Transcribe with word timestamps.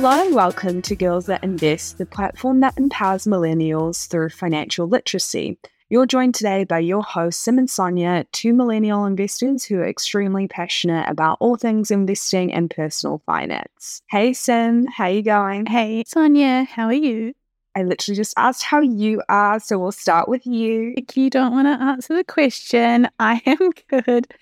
Hello 0.00 0.24
and 0.24 0.32
welcome 0.32 0.80
to 0.82 0.94
Girls 0.94 1.26
That 1.26 1.42
Invest, 1.42 1.98
the 1.98 2.06
platform 2.06 2.60
that 2.60 2.78
empowers 2.78 3.24
millennials 3.24 4.06
through 4.06 4.28
financial 4.28 4.86
literacy. 4.86 5.58
You're 5.88 6.06
joined 6.06 6.36
today 6.36 6.62
by 6.62 6.78
your 6.78 7.02
hosts, 7.02 7.42
Sim 7.42 7.58
and 7.58 7.68
Sonya, 7.68 8.24
two 8.30 8.54
millennial 8.54 9.06
investors 9.06 9.64
who 9.64 9.80
are 9.80 9.88
extremely 9.88 10.46
passionate 10.46 11.10
about 11.10 11.38
all 11.40 11.56
things 11.56 11.90
investing 11.90 12.52
and 12.52 12.70
personal 12.70 13.22
finance. 13.26 14.00
Hey 14.08 14.34
Sim, 14.34 14.86
how 14.86 15.08
you 15.08 15.20
going? 15.20 15.66
Hey 15.66 16.04
Sonya, 16.06 16.62
how 16.70 16.86
are 16.86 16.92
you? 16.92 17.34
I 17.74 17.82
literally 17.82 18.14
just 18.14 18.34
asked 18.36 18.62
how 18.62 18.80
you 18.80 19.20
are, 19.28 19.58
so 19.58 19.80
we'll 19.80 19.90
start 19.90 20.28
with 20.28 20.46
you. 20.46 20.94
If 20.96 21.16
you 21.16 21.28
don't 21.28 21.50
want 21.50 21.66
to 21.66 21.84
answer 21.84 22.14
the 22.14 22.22
question, 22.22 23.08
I 23.18 23.42
am 23.46 23.72
good. 23.88 24.32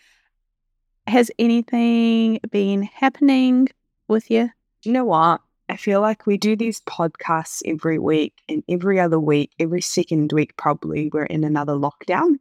Has 1.07 1.31
anything 1.39 2.41
been 2.51 2.83
happening 2.83 3.69
with 4.07 4.31
you? 4.31 4.51
You 4.83 4.93
know 4.93 5.07
what? 5.07 5.41
I 5.69 5.77
feel 5.77 6.01
like 6.01 6.27
we 6.27 6.37
do 6.37 6.55
these 6.55 6.81
podcasts 6.83 7.63
every 7.67 7.99
week, 7.99 8.35
and 8.49 8.63
every 8.69 9.01
other 9.01 9.19
week, 9.19 9.53
every 9.59 9.81
second 9.81 10.33
week, 10.33 10.57
probably, 10.57 11.11
we're 11.13 11.25
in 11.25 11.43
another 11.43 11.75
lockdown. 11.75 12.39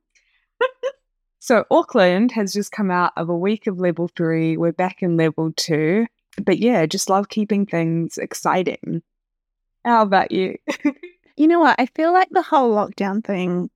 so, 1.40 1.66
Auckland 1.72 2.32
has 2.34 2.54
just 2.54 2.72
come 2.72 2.92
out 2.92 3.14
of 3.18 3.30
a 3.30 3.38
week 3.38 3.66
of 3.68 3.80
level 3.80 4.10
three. 4.16 4.58
We're 4.58 4.74
back 4.74 5.02
in 5.02 5.18
level 5.18 5.52
two. 5.56 6.06
But 6.44 6.60
yeah, 6.60 6.86
just 6.86 7.10
love 7.10 7.30
keeping 7.30 7.66
things 7.66 8.18
exciting. 8.18 9.02
How 9.84 10.04
about 10.04 10.32
you? 10.32 10.58
you 11.38 11.48
know 11.48 11.60
what? 11.60 11.80
I 11.80 11.88
feel 11.88 12.12
like 12.12 12.30
the 12.30 12.42
whole 12.42 12.76
lockdown 12.76 13.24
thing 13.24 13.70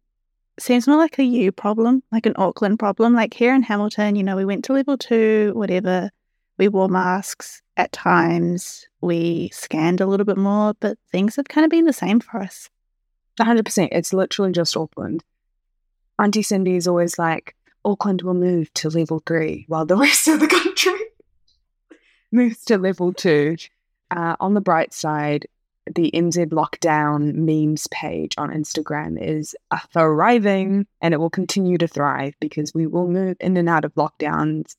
seems 0.59 0.88
more 0.88 0.97
like 0.97 1.17
a 1.20 1.23
you 1.23 1.52
problem, 1.52 2.03
like 2.11 2.25
an 2.25 2.34
Auckland 2.36 2.80
problem. 2.80 3.14
Like 3.14 3.33
here 3.33 3.55
in 3.55 3.64
Hamilton, 3.64 4.16
you 4.16 4.23
know, 4.23 4.36
we 4.36 4.45
went 4.45 4.66
to 4.66 4.73
level 4.73 4.97
two, 4.97 5.53
whatever. 5.55 6.11
We 6.58 6.67
wore 6.67 6.89
masks 6.89 7.61
at 7.77 7.94
times 7.94 8.89
we 9.02 9.50
scanned 9.53 10.02
a 10.02 10.05
little 10.05 10.25
bit 10.25 10.38
more, 10.38 10.73
but 10.80 10.97
things 11.11 11.36
have 11.36 11.47
kind 11.47 11.66
of 11.66 11.72
been 11.72 11.86
the 11.86 11.94
same 11.94 12.19
for 12.19 12.42
us. 12.42 12.69
100%. 13.39 13.89
It's 13.92 14.14
literally 14.14 14.52
just 14.52 14.75
Auckland. 14.75 15.23
Auntie 16.19 16.42
Cindy 16.42 16.75
is 16.75 16.88
always 16.88 17.17
like, 17.17 17.55
Auckland 17.86 18.22
will 18.22 18.33
move 18.33 18.73
to 18.75 18.89
level 18.89 19.22
three 19.25 19.66
while 19.67 19.86
the 19.86 19.95
rest 19.97 20.27
of 20.27 20.39
the 20.39 20.47
country 20.47 21.00
moves 22.31 22.64
to 22.66 22.77
level 22.77 23.14
two. 23.14 23.55
Uh, 24.11 24.36
on 24.39 24.53
the 24.53 24.61
bright 24.61 24.94
side, 24.94 25.47
the 25.95 26.11
NZ 26.14 26.47
lockdown 26.47 27.33
memes 27.33 27.88
page 27.88 28.36
on 28.38 28.52
Instagram 28.52 29.20
is 29.20 29.55
thriving 29.92 30.86
and 31.02 31.14
it 31.14 31.17
will 31.17 31.30
continue 31.30 31.77
to 31.77 31.88
thrive 31.88 32.33
because 32.39 32.73
we 32.73 32.86
will 32.86 33.08
move 33.08 33.38
in 33.39 33.58
and 33.58 33.70
out 33.70 33.86
of 33.86 33.94
lockdowns. 33.95 34.75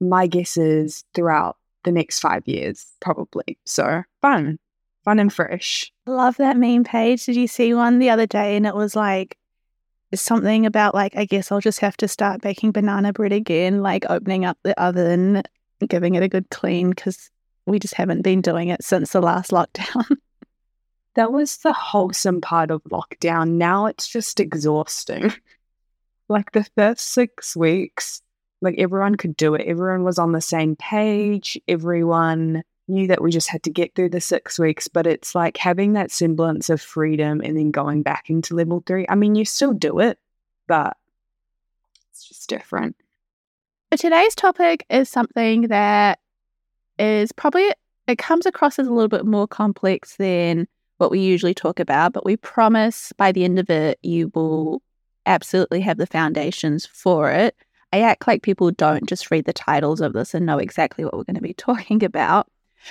My 0.00 0.26
guess 0.26 0.56
is 0.56 1.04
throughout 1.14 1.56
the 1.84 1.92
next 1.92 2.20
five 2.20 2.46
years, 2.46 2.86
probably. 3.00 3.58
So 3.64 4.02
fun, 4.20 4.58
fun 5.04 5.18
and 5.18 5.32
fresh. 5.32 5.92
Love 6.06 6.36
that 6.36 6.56
meme 6.56 6.84
page. 6.84 7.24
Did 7.26 7.36
you 7.36 7.46
see 7.46 7.74
one 7.74 7.98
the 7.98 8.10
other 8.10 8.26
day? 8.26 8.56
And 8.56 8.66
it 8.66 8.74
was 8.74 8.96
like 8.96 9.38
it's 10.10 10.22
something 10.22 10.64
about 10.64 10.94
like, 10.94 11.16
I 11.16 11.24
guess 11.24 11.52
I'll 11.52 11.60
just 11.60 11.80
have 11.80 11.96
to 11.98 12.08
start 12.08 12.40
baking 12.40 12.72
banana 12.72 13.12
bread 13.12 13.32
again, 13.32 13.82
like 13.82 14.06
opening 14.08 14.44
up 14.44 14.58
the 14.62 14.80
oven, 14.82 15.42
giving 15.86 16.14
it 16.14 16.22
a 16.22 16.28
good 16.28 16.48
clean 16.50 16.90
because 16.90 17.30
we 17.66 17.78
just 17.78 17.94
haven't 17.94 18.22
been 18.22 18.40
doing 18.40 18.68
it 18.68 18.82
since 18.82 19.12
the 19.12 19.20
last 19.20 19.50
lockdown. 19.52 20.16
that 21.14 21.32
was 21.32 21.58
the 21.58 21.72
wholesome 21.72 22.40
part 22.40 22.70
of 22.70 22.82
lockdown. 22.84 23.52
Now 23.52 23.86
it's 23.86 24.08
just 24.08 24.40
exhausting. 24.40 25.32
like 26.28 26.52
the 26.52 26.66
first 26.74 27.08
six 27.08 27.54
weeks, 27.54 28.22
like 28.60 28.74
everyone 28.78 29.16
could 29.16 29.36
do 29.36 29.54
it. 29.54 29.66
Everyone 29.66 30.04
was 30.04 30.18
on 30.18 30.32
the 30.32 30.40
same 30.40 30.76
page. 30.76 31.58
Everyone 31.68 32.62
knew 32.88 33.06
that 33.06 33.22
we 33.22 33.30
just 33.30 33.50
had 33.50 33.62
to 33.62 33.70
get 33.70 33.94
through 33.94 34.08
the 34.08 34.20
six 34.20 34.58
weeks, 34.58 34.88
but 34.88 35.06
it's 35.06 35.34
like 35.34 35.56
having 35.56 35.92
that 35.92 36.10
semblance 36.10 36.70
of 36.70 36.80
freedom 36.80 37.40
and 37.42 37.56
then 37.56 37.70
going 37.70 38.02
back 38.02 38.30
into 38.30 38.54
level 38.54 38.82
three. 38.86 39.06
I 39.08 39.14
mean, 39.14 39.34
you 39.34 39.44
still 39.44 39.72
do 39.74 40.00
it, 40.00 40.18
but 40.66 40.96
it's 42.10 42.26
just 42.26 42.48
different. 42.48 42.96
But 43.90 44.00
today's 44.00 44.34
topic 44.34 44.84
is 44.90 45.08
something 45.08 45.62
that 45.68 46.18
is 46.98 47.30
probably, 47.32 47.70
it 48.06 48.18
comes 48.18 48.46
across 48.46 48.78
as 48.78 48.86
a 48.86 48.92
little 48.92 49.08
bit 49.08 49.26
more 49.26 49.46
complex 49.46 50.16
than 50.16 50.66
what 50.96 51.10
we 51.10 51.20
usually 51.20 51.54
talk 51.54 51.78
about, 51.78 52.12
but 52.12 52.24
we 52.24 52.36
promise 52.36 53.12
by 53.16 53.32
the 53.32 53.44
end 53.44 53.58
of 53.58 53.70
it, 53.70 53.98
you 54.02 54.30
will 54.34 54.82
absolutely 55.26 55.80
have 55.80 55.96
the 55.96 56.06
foundations 56.06 56.86
for 56.86 57.30
it. 57.30 57.54
I 57.92 58.00
act 58.00 58.26
like 58.26 58.42
people 58.42 58.70
don't 58.70 59.08
just 59.08 59.30
read 59.30 59.44
the 59.44 59.52
titles 59.52 60.00
of 60.00 60.12
this 60.12 60.34
and 60.34 60.44
know 60.44 60.58
exactly 60.58 61.04
what 61.04 61.14
we're 61.14 61.24
going 61.24 61.36
to 61.36 61.42
be 61.42 61.54
talking 61.54 62.04
about. 62.04 62.48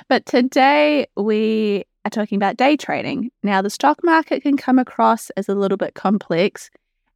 But 0.09 0.25
today 0.25 1.08
we 1.16 1.85
are 2.06 2.09
talking 2.09 2.38
about 2.38 2.58
day 2.58 2.78
trading. 2.78 3.31
Now, 3.44 3.62
the 3.62 3.69
stock 3.69 4.03
market 4.03 4.44
can 4.44 4.58
come 4.58 4.80
across 4.80 5.30
as 5.31 5.50
a 5.50 5.56
little 5.56 5.78
bit 5.78 5.94
complex. 5.94 6.69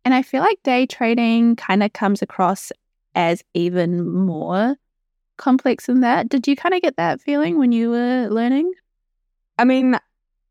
And 0.05 0.13
I 0.13 0.21
feel 0.21 0.41
like 0.41 0.61
day 0.63 0.85
trading 0.85 1.55
kind 1.55 1.83
of 1.83 1.93
comes 1.93 2.21
across 2.21 2.71
as 3.13 3.43
even 3.53 4.09
more 4.09 4.77
complex 5.37 5.87
than 5.87 6.01
that. 6.01 6.29
Did 6.29 6.47
you 6.47 6.55
kind 6.55 6.73
of 6.73 6.81
get 6.81 6.97
that 6.97 7.21
feeling 7.21 7.57
when 7.57 7.71
you 7.71 7.89
were 7.89 8.27
learning? 8.29 8.71
I 9.57 9.65
mean, 9.65 9.97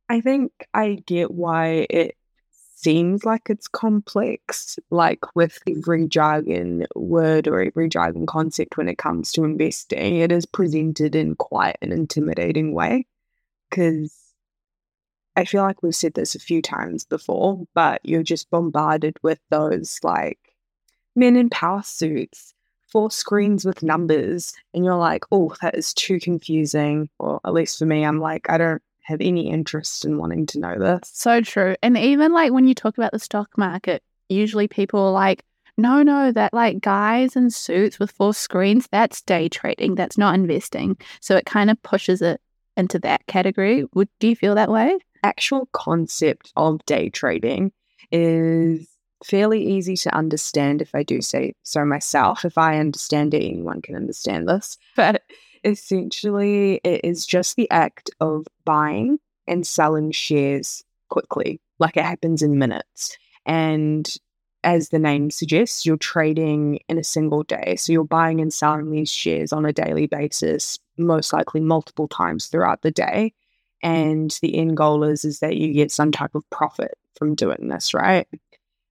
I 0.08 0.20
think 0.20 0.52
I 0.74 0.98
get 1.06 1.30
why 1.30 1.86
it 1.88 2.16
seems 2.82 3.24
like 3.24 3.50
it's 3.50 3.68
complex, 3.68 4.78
like 4.91 5.20
with 5.34 5.58
every 5.68 6.06
jargon 6.08 6.86
word 6.94 7.46
or 7.46 7.60
every 7.60 7.88
jargon 7.88 8.26
concept 8.26 8.76
when 8.76 8.88
it 8.88 8.98
comes 8.98 9.32
to 9.32 9.44
investing, 9.44 10.16
it 10.16 10.32
is 10.32 10.46
presented 10.46 11.14
in 11.14 11.34
quite 11.34 11.76
an 11.82 11.92
intimidating 11.92 12.72
way. 12.72 13.06
Because 13.68 14.16
I 15.36 15.44
feel 15.44 15.62
like 15.62 15.82
we've 15.82 15.94
said 15.94 16.14
this 16.14 16.34
a 16.34 16.41
few 16.41 16.62
times 16.62 17.04
before, 17.04 17.66
but 17.74 18.00
you're 18.02 18.22
just 18.22 18.50
bombarded 18.50 19.16
with 19.22 19.41
those 19.50 20.00
like 20.02 20.38
men 21.14 21.36
in 21.36 21.50
power 21.50 21.82
suits, 21.82 22.54
four 22.88 23.10
screens 23.10 23.64
with 23.64 23.82
numbers, 23.82 24.54
and 24.74 24.84
you're 24.84 24.97
like, 24.97 25.24
oh, 25.30 25.54
that 25.60 25.76
is 25.76 25.94
too 25.94 26.18
confusing. 26.18 27.10
Or 27.18 27.41
at 27.44 27.52
least 27.52 27.78
for 27.78 27.86
me, 27.86 28.04
I'm 28.04 28.20
like, 28.20 28.48
I 28.48 28.58
don't 28.58 28.82
have 29.10 29.21
any 29.21 29.50
interest 29.50 30.04
in 30.04 30.16
wanting 30.16 30.47
to 30.47 30.59
know 30.59 30.78
this. 30.78 31.10
So 31.12 31.41
true. 31.41 31.76
And 31.82 31.98
even 31.98 32.32
like 32.32 32.53
when 32.53 32.66
you 32.66 32.75
talk 32.75 32.97
about 32.97 33.12
the 33.12 33.19
stock 33.19 33.59
market, 33.59 34.03
usually 34.28 34.69
people 34.69 35.00
are 35.00 35.12
like, 35.12 35.44
no, 35.76 36.03
no, 36.03 36.32
that 36.32 36.53
like 36.54 36.81
guys 36.81 37.37
in 37.37 37.50
suits 37.50 37.98
with 37.98 38.10
four 38.10 38.34
screens, 38.34 38.88
that's 38.91 39.22
day 39.22 39.48
trading. 39.48 39.94
That's 39.94 40.19
not 40.19 40.34
investing. 40.34 40.97
So 41.21 41.37
it 41.37 41.47
kind 41.47 41.71
of 41.71 41.82
pushes 41.82 42.22
it 42.22 42.41
into 42.76 42.98
that 43.00 43.26
category. 43.26 43.84
Would 43.94 44.09
do 44.19 44.28
you 44.28 44.37
feel 44.37 44.54
that 44.54 44.71
way? 44.71 44.98
Actual 45.22 45.69
concept 45.72 46.53
of 46.56 46.84
day 46.87 47.10
trading 47.10 47.72
is 48.10 48.88
fairly 49.25 49.62
easy 49.62 49.97
to 49.97 50.15
understand 50.15 50.81
if 50.81 50.94
I 50.94 51.03
do 51.03 51.21
say 51.21 51.54
so 51.62 51.84
myself. 51.84 52.44
If 52.44 52.56
I 52.56 52.78
understand 52.78 53.34
it, 53.34 53.44
anyone 53.44 53.82
can 53.82 53.97
understand 53.97 54.48
this. 54.48 54.78
But 54.97 55.22
essentially 55.65 56.81
it 56.84 57.00
is 57.04 57.26
just 57.26 57.56
the 57.56 57.71
act 57.71 58.10
of 58.21 58.47
buying 58.65 59.19
and 59.47 59.66
selling 59.66 60.12
shares 60.12 60.84
quickly, 61.09 61.60
like 61.78 61.97
it 61.97 62.04
happens 62.04 62.43
in 62.43 62.59
minutes. 62.59 63.16
And 63.47 64.09
as 64.62 64.91
the 64.91 64.98
name 64.98 65.31
suggests, 65.31 65.87
you're 65.87 65.97
trading 65.97 66.81
in 66.88 66.98
a 66.98 67.04
single 67.04 67.43
day. 67.43 67.76
So 67.76 67.93
you're 67.93 68.04
buying 68.04 68.41
and 68.41 68.53
selling 68.53 68.91
these 68.91 69.10
shares 69.10 69.53
on 69.53 69.65
a 69.65 69.72
daily 69.72 70.06
basis, 70.06 70.78
most 70.98 71.32
likely 71.32 71.60
multiple 71.60 72.09
times 72.09 72.47
throughout 72.47 72.82
the 72.82 72.91
day. 72.91 73.32
And 73.82 74.31
the 74.42 74.56
end 74.56 74.77
goal 74.77 75.03
is, 75.04 75.25
is 75.25 75.41
that 75.41 75.56
you 75.56 75.72
get 75.72 75.91
some 75.91 76.12
type 76.12 76.34
of 76.34 76.48
profit 76.50 76.92
from 77.16 77.34
doing 77.34 77.69
this, 77.69 77.94
right? 77.94 78.28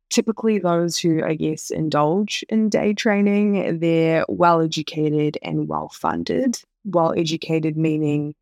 Typically 0.09 0.57
those 0.57 0.97
who 0.97 1.23
I 1.23 1.35
guess 1.35 1.69
indulge 1.69 2.43
in 2.49 2.69
day 2.69 2.93
trading, 2.93 3.79
they're 3.79 4.25
well 4.27 4.61
educated 4.61 5.37
and 5.43 5.67
well 5.67 5.89
funded. 5.89 6.61
Well 6.85 7.13
educated 7.15 7.77
meaning 7.77 8.33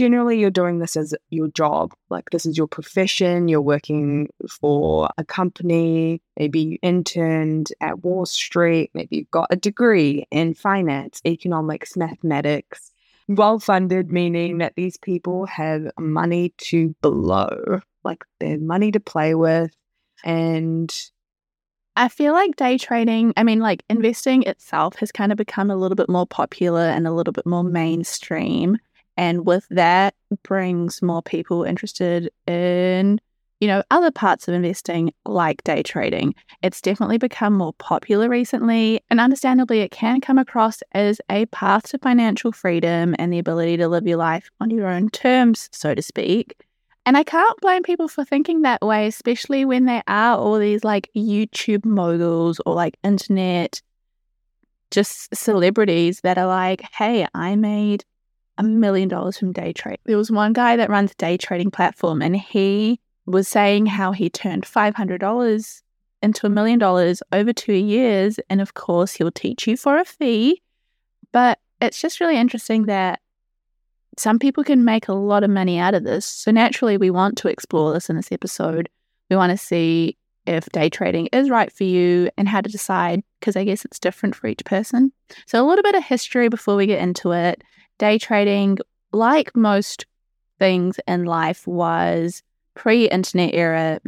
generally 0.00 0.40
you're 0.40 0.50
doing 0.50 0.78
this 0.78 0.96
as 0.96 1.14
your 1.28 1.48
job, 1.48 1.92
like 2.08 2.30
this 2.30 2.46
is 2.46 2.56
your 2.56 2.66
profession, 2.66 3.48
you're 3.48 3.60
working 3.60 4.28
for 4.48 5.10
a 5.18 5.24
company, 5.24 6.22
maybe 6.38 6.60
you 6.60 6.78
interned 6.82 7.68
at 7.82 8.02
Wall 8.02 8.24
Street, 8.24 8.90
maybe 8.94 9.16
you've 9.16 9.30
got 9.30 9.48
a 9.50 9.56
degree 9.56 10.26
in 10.30 10.54
finance, 10.54 11.20
economics, 11.26 11.98
mathematics. 11.98 12.92
Well 13.28 13.58
funded, 13.58 14.10
meaning 14.10 14.56
that 14.58 14.74
these 14.74 14.96
people 14.96 15.44
have 15.44 15.90
money 15.98 16.54
to 16.56 16.94
blow, 17.02 17.82
like 18.02 18.24
they 18.38 18.50
have 18.50 18.62
money 18.62 18.90
to 18.92 19.00
play 19.00 19.34
with 19.34 19.70
and 20.24 20.92
I 21.96 22.08
feel 22.08 22.32
like 22.32 22.56
day 22.56 22.78
trading, 22.78 23.32
I 23.36 23.42
mean, 23.42 23.60
like 23.60 23.84
investing 23.90 24.42
itself 24.44 24.96
has 24.96 25.12
kind 25.12 25.32
of 25.32 25.38
become 25.38 25.70
a 25.70 25.76
little 25.76 25.96
bit 25.96 26.08
more 26.08 26.26
popular 26.26 26.82
and 26.82 27.06
a 27.06 27.12
little 27.12 27.32
bit 27.32 27.46
more 27.46 27.64
mainstream. 27.64 28.78
And 29.16 29.44
with 29.44 29.66
that 29.70 30.14
brings 30.42 31.02
more 31.02 31.22
people 31.22 31.64
interested 31.64 32.30
in 32.46 33.20
you 33.60 33.68
know, 33.68 33.82
other 33.90 34.10
parts 34.10 34.48
of 34.48 34.54
investing 34.54 35.12
like 35.26 35.62
day 35.64 35.82
trading. 35.82 36.34
It's 36.62 36.80
definitely 36.80 37.18
become 37.18 37.52
more 37.52 37.74
popular 37.74 38.28
recently, 38.28 39.02
and 39.10 39.20
understandably, 39.20 39.80
it 39.80 39.90
can 39.90 40.20
come 40.20 40.38
across 40.38 40.82
as 40.92 41.20
a 41.30 41.44
path 41.46 41.90
to 41.90 41.98
financial 41.98 42.52
freedom 42.52 43.14
and 43.18 43.30
the 43.32 43.38
ability 43.38 43.76
to 43.76 43.88
live 43.88 44.06
your 44.06 44.16
life 44.16 44.50
on 44.60 44.70
your 44.70 44.88
own 44.88 45.10
terms, 45.10 45.68
so 45.72 45.94
to 45.94 46.00
speak. 46.02 46.56
And 47.06 47.16
I 47.16 47.24
can't 47.24 47.58
blame 47.60 47.82
people 47.82 48.08
for 48.08 48.24
thinking 48.24 48.62
that 48.62 48.82
way, 48.82 49.06
especially 49.06 49.64
when 49.64 49.86
there 49.86 50.02
are 50.06 50.36
all 50.36 50.58
these 50.58 50.84
like 50.84 51.10
YouTube 51.16 51.84
moguls 51.84 52.60
or 52.66 52.74
like 52.74 52.98
internet 53.02 53.80
just 54.90 55.34
celebrities 55.34 56.20
that 56.22 56.36
are 56.36 56.46
like, 56.46 56.82
hey, 56.92 57.26
I 57.34 57.56
made 57.56 58.04
a 58.58 58.62
million 58.62 59.08
dollars 59.08 59.38
from 59.38 59.52
day 59.52 59.72
trade. 59.72 59.98
There 60.04 60.16
was 60.16 60.30
one 60.30 60.52
guy 60.52 60.76
that 60.76 60.90
runs 60.90 61.12
a 61.12 61.14
day 61.14 61.36
trading 61.36 61.70
platform 61.70 62.20
and 62.20 62.36
he 62.36 63.00
was 63.24 63.48
saying 63.48 63.86
how 63.86 64.12
he 64.12 64.28
turned 64.28 64.64
$500 64.64 65.82
into 66.22 66.46
a 66.46 66.50
million 66.50 66.78
dollars 66.78 67.22
over 67.32 67.52
two 67.52 67.72
years. 67.72 68.38
And 68.50 68.60
of 68.60 68.74
course, 68.74 69.14
he'll 69.14 69.30
teach 69.30 69.66
you 69.66 69.76
for 69.76 69.98
a 69.98 70.04
fee. 70.04 70.62
But 71.32 71.58
it's 71.80 72.00
just 72.00 72.20
really 72.20 72.36
interesting 72.36 72.86
that 72.86 73.20
some 74.20 74.38
people 74.38 74.62
can 74.62 74.84
make 74.84 75.08
a 75.08 75.12
lot 75.12 75.42
of 75.42 75.50
money 75.50 75.78
out 75.78 75.94
of 75.94 76.04
this. 76.04 76.26
So 76.26 76.50
naturally, 76.50 76.96
we 76.96 77.10
want 77.10 77.38
to 77.38 77.48
explore 77.48 77.92
this 77.92 78.10
in 78.10 78.16
this 78.16 78.32
episode. 78.32 78.88
We 79.30 79.36
want 79.36 79.50
to 79.50 79.56
see 79.56 80.16
if 80.46 80.68
day 80.70 80.88
trading 80.90 81.28
is 81.32 81.50
right 81.50 81.72
for 81.72 81.84
you 81.84 82.30
and 82.36 82.48
how 82.48 82.60
to 82.60 82.70
decide, 82.70 83.22
because 83.38 83.56
I 83.56 83.64
guess 83.64 83.84
it's 83.84 83.98
different 83.98 84.34
for 84.34 84.46
each 84.46 84.64
person. 84.64 85.12
So, 85.46 85.64
a 85.64 85.66
little 85.66 85.82
bit 85.82 85.94
of 85.94 86.04
history 86.04 86.48
before 86.48 86.76
we 86.76 86.86
get 86.86 87.02
into 87.02 87.32
it. 87.32 87.62
Day 87.98 88.18
trading, 88.18 88.78
like 89.12 89.54
most 89.54 90.06
things 90.58 90.98
in 91.06 91.24
life, 91.24 91.66
was 91.66 92.42
pre 92.74 93.08
internet 93.08 93.54
era, 93.54 94.00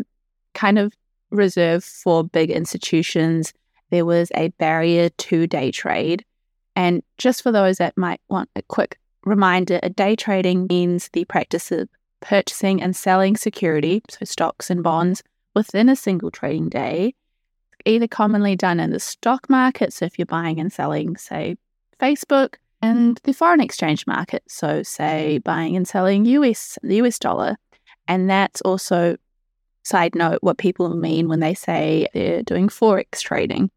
kind 0.54 0.78
of 0.78 0.94
reserved 1.30 1.84
for 1.84 2.24
big 2.24 2.50
institutions. 2.50 3.52
There 3.90 4.06
was 4.06 4.30
a 4.34 4.48
barrier 4.58 5.10
to 5.10 5.46
day 5.46 5.70
trade. 5.70 6.24
And 6.74 7.02
just 7.18 7.42
for 7.42 7.52
those 7.52 7.76
that 7.76 7.96
might 7.98 8.20
want 8.28 8.48
a 8.56 8.62
quick 8.62 8.98
reminder, 9.24 9.80
a 9.82 9.90
day 9.90 10.16
trading 10.16 10.66
means 10.68 11.08
the 11.12 11.24
practice 11.24 11.70
of 11.72 11.88
purchasing 12.20 12.82
and 12.82 12.94
selling 12.94 13.36
security, 13.36 14.02
so 14.08 14.24
stocks 14.24 14.70
and 14.70 14.82
bonds, 14.82 15.22
within 15.54 15.88
a 15.88 15.96
single 15.96 16.30
trading 16.30 16.68
day, 16.68 17.14
either 17.84 18.06
commonly 18.06 18.56
done 18.56 18.80
in 18.80 18.90
the 18.90 19.00
stock 19.00 19.50
market, 19.50 19.92
so 19.92 20.04
if 20.04 20.18
you're 20.18 20.26
buying 20.26 20.60
and 20.60 20.72
selling, 20.72 21.16
say, 21.16 21.56
Facebook, 22.00 22.54
and 22.80 23.20
the 23.22 23.32
foreign 23.32 23.60
exchange 23.60 24.06
market, 24.06 24.42
so 24.48 24.82
say 24.82 25.38
buying 25.38 25.76
and 25.76 25.86
selling 25.86 26.24
US, 26.24 26.78
the 26.82 26.96
US 26.96 27.18
dollar. 27.18 27.56
And 28.08 28.28
that's 28.28 28.60
also, 28.62 29.16
side 29.84 30.14
note, 30.14 30.38
what 30.42 30.58
people 30.58 30.88
mean 30.94 31.28
when 31.28 31.40
they 31.40 31.54
say 31.54 32.08
they're 32.12 32.42
doing 32.42 32.68
Forex 32.68 33.20
trading. 33.20 33.70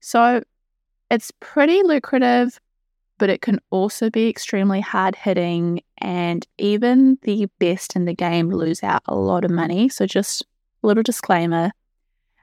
So 0.00 0.42
it's 1.10 1.32
pretty 1.40 1.82
lucrative, 1.82 2.60
but 3.20 3.28
it 3.28 3.42
can 3.42 3.60
also 3.68 4.08
be 4.08 4.28
extremely 4.28 4.80
hard 4.80 5.14
hitting. 5.14 5.82
And 5.98 6.44
even 6.56 7.18
the 7.22 7.48
best 7.60 7.94
in 7.94 8.06
the 8.06 8.14
game 8.14 8.48
lose 8.48 8.82
out 8.82 9.02
a 9.06 9.14
lot 9.14 9.44
of 9.44 9.50
money. 9.50 9.90
So 9.90 10.06
just 10.06 10.42
a 10.82 10.86
little 10.86 11.02
disclaimer. 11.02 11.70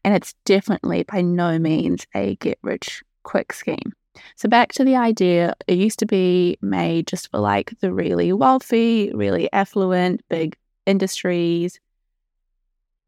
And 0.05 0.15
it's 0.15 0.35
definitely 0.45 1.03
by 1.03 1.21
no 1.21 1.57
means 1.57 2.05
a 2.15 2.35
get 2.35 2.59
rich 2.61 3.03
quick 3.23 3.51
scheme. 3.51 3.91
So, 4.35 4.47
back 4.47 4.71
to 4.73 4.83
the 4.83 4.95
idea, 4.95 5.53
it 5.67 5.77
used 5.77 5.99
to 5.99 6.05
be 6.05 6.57
made 6.61 7.05
just 7.05 7.29
for 7.29 7.39
like 7.39 7.73
the 7.81 7.93
really 7.93 8.33
wealthy, 8.33 9.11
really 9.13 9.51
affluent, 9.53 10.21
big 10.29 10.55
industries. 10.87 11.79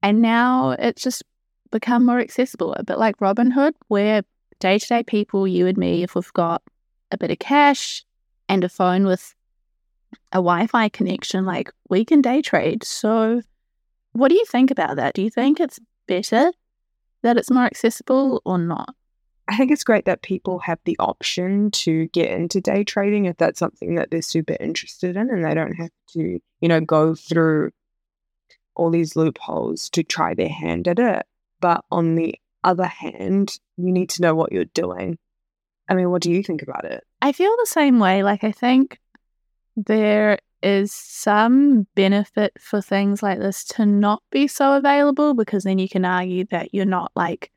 And 0.04 0.22
now 0.22 0.72
it's 0.72 1.02
just 1.02 1.24
become 1.72 2.06
more 2.06 2.20
accessible, 2.20 2.74
a 2.74 2.84
bit 2.84 3.00
like 3.00 3.18
Robinhood, 3.18 3.74
where 3.88 4.24
day 4.60 4.78
to 4.78 4.88
day 4.88 5.04
people, 5.04 5.48
you 5.48 5.66
and 5.66 5.78
me, 5.78 6.04
if 6.04 6.14
we've 6.14 6.34
got 6.34 6.62
a 7.12 7.18
bit 7.18 7.32
of 7.32 7.40
cash 7.40 8.04
and 8.48 8.64
a 8.64 8.70
phone 8.70 9.06
with 9.06 9.36
a 10.32 10.38
Wi 10.38 10.68
Fi 10.68 10.90
connection, 10.90 11.46
like 11.46 11.72
we 11.90 12.06
can 12.06 12.22
day 12.22 12.42
trade. 12.42 12.84
So, 12.84 13.42
what 14.14 14.30
do 14.30 14.36
you 14.36 14.46
think 14.46 14.72
about 14.72 14.96
that? 14.96 15.14
Do 15.14 15.22
you 15.22 15.30
think 15.30 15.60
it's 15.60 15.80
better 16.08 16.52
that 17.22 17.38
it's 17.38 17.52
more 17.52 17.66
accessible 17.66 18.42
or 18.46 18.58
not? 18.58 18.96
I 19.48 19.58
think 19.58 19.72
it's 19.72 19.84
great 19.84 20.06
that 20.06 20.22
people 20.22 20.60
have 20.60 20.80
the 20.86 20.96
option 21.00 21.72
to 21.72 22.08
get 22.10 22.30
into 22.32 22.62
day 22.62 22.84
trading 22.84 23.26
if 23.26 23.38
that's 23.38 23.58
something 23.58 23.96
that 23.96 24.12
they're 24.12 24.22
super 24.22 24.56
interested 24.60 25.18
in 25.18 25.30
and 25.30 25.44
they 25.44 25.56
don't 25.56 25.74
have 25.74 25.90
to, 26.14 26.40
you 26.62 26.68
know, 26.68 26.80
go 26.80 27.16
through 27.16 27.72
all 28.76 28.92
these 28.92 29.16
loopholes 29.16 29.90
to 29.90 30.04
try 30.04 30.36
their 30.36 30.50
hand 30.50 30.88
at 30.88 31.00
it. 31.00 31.26
But 31.62 31.84
on 31.90 32.14
the 32.14 32.36
other 32.64 32.86
hand, 32.86 33.58
you 33.78 33.92
need 33.92 34.12
to 34.12 34.22
know 34.22 34.36
what 34.36 34.52
you're 34.52 34.66
doing. 34.66 35.18
I 35.90 35.96
mean, 35.96 36.10
what 36.12 36.22
do 36.22 36.32
you 36.32 36.44
think 36.44 36.62
about 36.62 36.86
it? 36.86 37.04
I 37.22 37.32
feel 37.32 37.54
the 37.60 37.66
same 37.66 38.00
way. 38.00 38.24
Like, 38.24 38.44
I 38.44 38.52
think 38.52 39.00
there 39.76 40.40
is 40.62 40.94
some 40.94 41.88
benefit 41.96 42.54
for 42.60 42.82
things 42.82 43.24
like 43.24 43.40
this 43.40 43.64
to 43.64 43.86
not 43.86 44.22
be 44.30 44.48
so 44.48 44.76
available 44.78 45.34
because 45.34 45.64
then 45.64 45.80
you 45.80 45.90
can 45.90 46.06
argue 46.06 46.46
that 46.52 46.74
you're 46.74 46.86
not 46.86 47.12
like, 47.16 47.52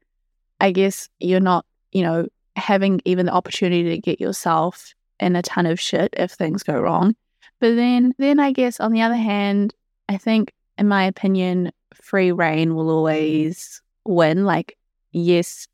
I 0.61 0.73
guess 0.73 1.09
you're 1.19 1.41
not 1.41 1.67
you 1.93 2.03
know, 2.03 2.27
having 2.57 3.01
even 3.05 3.27
the 3.27 3.33
opportunity 3.33 3.85
to 3.91 3.99
get 3.99 4.21
yourself 4.21 4.95
in 5.21 5.37
a 5.37 5.43
ton 5.43 5.67
of 5.67 5.79
shit 5.79 6.13
if 6.17 6.33
things 6.33 6.63
go 6.63 6.79
wrong. 6.81 7.15
But 7.61 7.77
then, 7.77 8.15
then 8.19 8.41
I 8.41 8.53
guess 8.53 8.81
on 8.81 8.93
the 8.93 9.03
other 9.03 9.17
hand, 9.17 9.75
I 10.09 10.17
think, 10.17 10.53
in 10.79 10.89
my 10.89 11.05
opinion, 11.05 11.71
free 11.95 12.33
reign 12.33 12.75
will 12.75 12.91
always 12.91 13.81
win. 14.05 14.45
Like, 14.45 14.77
yes, 15.13 15.69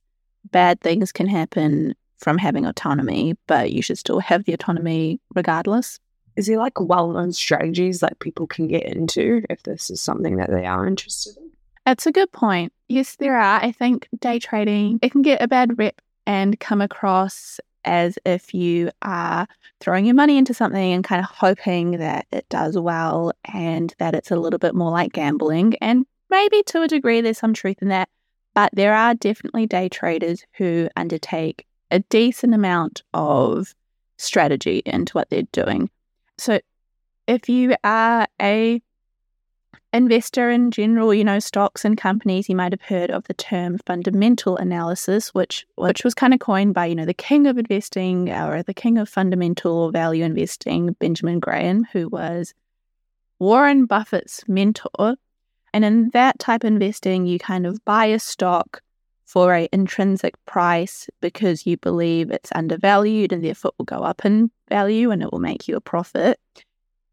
bad 0.50 0.81
things 0.81 1.12
can 1.12 1.26
happen 1.26 1.94
from 2.19 2.38
having 2.38 2.67
autonomy, 2.67 3.37
but 3.47 3.73
you 3.73 3.82
should 3.82 3.99
still 3.99 4.20
have 4.20 4.44
the 4.44 4.53
autonomy 4.53 5.20
regardless. 5.35 5.99
Is 6.37 6.47
there 6.47 6.59
like 6.59 6.79
well 6.81 7.11
known 7.11 7.32
strategies 7.32 8.00
that 8.00 8.19
people 8.20 8.47
can 8.47 8.69
get 8.69 8.85
into 8.85 9.43
if 9.50 9.62
this 9.65 9.91
is 9.91 10.00
something 10.00 10.37
that 10.37 10.50
they 10.50 10.67
are 10.67 10.87
interested 10.87 11.37
in? 11.37 11.50
That's 11.85 12.06
a 12.06 12.12
good 12.12 12.31
point. 12.32 12.73
Yes, 12.88 13.17
there 13.17 13.37
are. 13.37 13.61
I 13.62 13.73
think 13.73 14.09
day 14.19 14.38
trading, 14.38 14.99
it 15.03 15.11
can 15.11 15.23
get 15.23 15.43
a 15.43 15.49
bad 15.49 15.79
rep 15.79 16.00
and 16.26 16.61
come 16.61 16.81
across 16.81 17.59
as 17.85 18.19
if 18.26 18.53
you 18.53 18.91
are 19.03 19.47
throwing 19.81 20.05
your 20.05 20.14
money 20.14 20.37
into 20.37 20.53
something 20.53 20.93
and 20.93 21.03
kind 21.03 21.25
of 21.25 21.31
hoping 21.31 21.93
that 21.93 22.26
it 22.31 22.49
does 22.49 22.79
well 22.79 23.32
and 23.53 23.94
that 23.99 24.14
it's 24.14 24.31
a 24.31 24.37
little 24.37 24.59
bit 24.59 24.75
more 24.75 24.91
like 24.91 25.12
gambling. 25.12 25.75
And 25.81 26.05
maybe 26.31 26.62
to 26.64 26.82
a 26.82 26.88
degree, 26.88 27.21
there's 27.21 27.38
some 27.38 27.55
truth 27.55 27.81
in 27.81 27.88
that. 27.88 28.09
But 28.54 28.71
there 28.75 28.95
are 28.95 29.14
definitely 29.14 29.66
day 29.66 29.88
traders 29.88 30.45
who 30.57 30.88
undertake 30.97 31.66
a 31.90 32.00
decent 32.00 32.54
amount 32.54 33.02
of 33.14 33.75
strategy 34.16 34.83
into 34.85 35.12
what 35.12 35.30
they're 35.30 35.42
doing. 35.52 35.90
So 36.37 36.61
if 37.26 37.49
you 37.49 37.75
are 37.85 38.26
a 38.40 38.83
investor 39.92 40.50
in 40.50 40.71
general, 40.71 41.14
you 41.14 41.25
know, 41.25 41.38
stocks 41.38 41.85
and 41.85 41.97
companies, 41.97 42.49
you 42.49 42.57
might 42.57 42.73
have 42.73 42.83
heard 42.83 43.11
of 43.11 43.25
the 43.25 43.35
term 43.35 43.78
fundamental 43.87 44.57
analysis, 44.57 45.35
which 45.35 45.66
which 45.76 46.04
was 46.04 46.14
kind 46.14 46.35
of 46.35 46.40
coined 46.40 46.75
by, 46.75 46.87
you 46.87 46.95
know, 46.95 47.07
the 47.07 47.14
king 47.14 47.47
of 47.47 47.59
investing 47.59 48.30
or 48.30 48.62
the 48.62 48.75
king 48.75 48.99
of 48.99 49.09
fundamental 49.09 49.90
value 49.90 50.25
investing, 50.25 50.92
Benjamin 50.99 51.40
Graham, 51.40 51.85
who 51.92 52.09
was 52.09 52.54
Warren 53.38 53.87
Buffett's 53.87 54.45
mentor. 54.49 55.16
And 55.73 55.85
in 55.85 56.11
that 56.11 56.38
type 56.38 56.64
of 56.64 56.68
investing, 56.68 57.26
you 57.26 57.38
kind 57.38 57.66
of 57.66 57.85
buy 57.85 58.07
a 58.07 58.18
stock 58.18 58.83
for 59.28 59.54
a 59.54 59.68
intrinsic 59.73 60.35
price 60.47 61.06
because 61.20 61.66
you 61.66 61.76
believe 61.76 62.30
it's 62.30 62.50
undervalued 62.54 63.30
and 63.30 63.44
therefore 63.44 63.68
it 63.68 63.75
will 63.78 63.85
go 63.85 63.99
up 63.99 64.25
in 64.25 64.50
value 64.70 65.11
and 65.11 65.23
it 65.23 65.30
will 65.30 65.38
make 65.38 65.68
you 65.68 65.76
a 65.76 65.82
profit. 65.82 66.40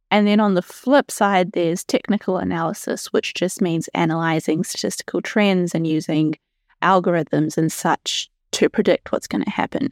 And 0.10 0.25
then 0.25 0.39
on 0.39 0.53
the 0.53 0.62
flip 0.62 1.12
side, 1.12 1.51
there's 1.51 1.84
technical 1.84 2.38
analysis, 2.38 3.12
which 3.12 3.34
just 3.34 3.62
means 3.62 3.89
analyzing 3.93 4.63
statistical 4.63 5.22
trends 5.22 5.75
and 5.75 5.86
using 5.86 6.36
algorithms 6.81 7.57
and 7.57 7.69
such 7.69 8.29
to 8.51 8.69
predict 8.69 9.12
what's 9.12 9.27
going 9.27 9.43
to 9.43 9.50
happen. 9.50 9.89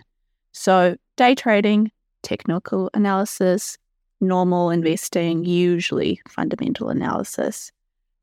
So, 0.54 0.96
day 1.18 1.36
trading, 1.36 1.92
technical 2.22 2.90
analysis, 2.94 3.78
normal 4.22 4.70
investing, 4.70 5.44
usually 5.44 6.22
fundamental 6.30 6.88
analysis. 6.88 7.73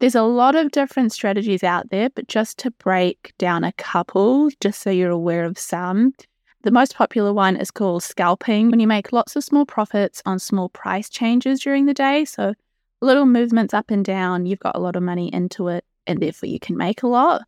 There's 0.00 0.14
a 0.14 0.23
lot 0.23 0.54
of 0.54 0.71
different 0.71 1.12
strategies 1.12 1.62
out 1.62 1.90
there, 1.90 2.09
but 2.09 2.26
just 2.26 2.57
to 2.61 2.71
break 2.71 3.35
down 3.37 3.64
a 3.64 3.73
couple, 3.73 4.49
just 4.59 4.80
so 4.80 4.88
you're 4.88 5.11
aware 5.11 5.45
of 5.45 5.59
some, 5.59 6.14
the 6.62 6.71
most 6.71 6.95
popular 6.95 7.35
one 7.35 7.54
is 7.54 7.71
called 7.71 8.02
scalping, 8.02 8.71
when 8.71 8.80
you 8.80 8.87
make 8.87 9.12
lots 9.12 9.37
of 9.37 9.45
small 9.45 9.66
profits 9.66 10.23
on 10.25 10.38
small 10.38 10.71
price 10.71 11.11
changes 11.11 11.61
during 11.61 11.85
the 11.85 11.92
day. 11.92 12.25
So, 12.25 12.54
little 13.02 13.26
movements 13.26 13.75
up 13.75 13.90
and 13.90 14.02
down, 14.02 14.47
you've 14.47 14.59
got 14.61 14.75
a 14.75 14.80
lot 14.80 14.97
of 14.97 15.02
money 15.02 15.33
into 15.35 15.69
it, 15.69 15.85
and 16.07 16.19
therefore 16.19 16.49
you 16.49 16.59
can 16.59 16.78
make 16.78 17.02
a 17.02 17.07
lot. 17.07 17.42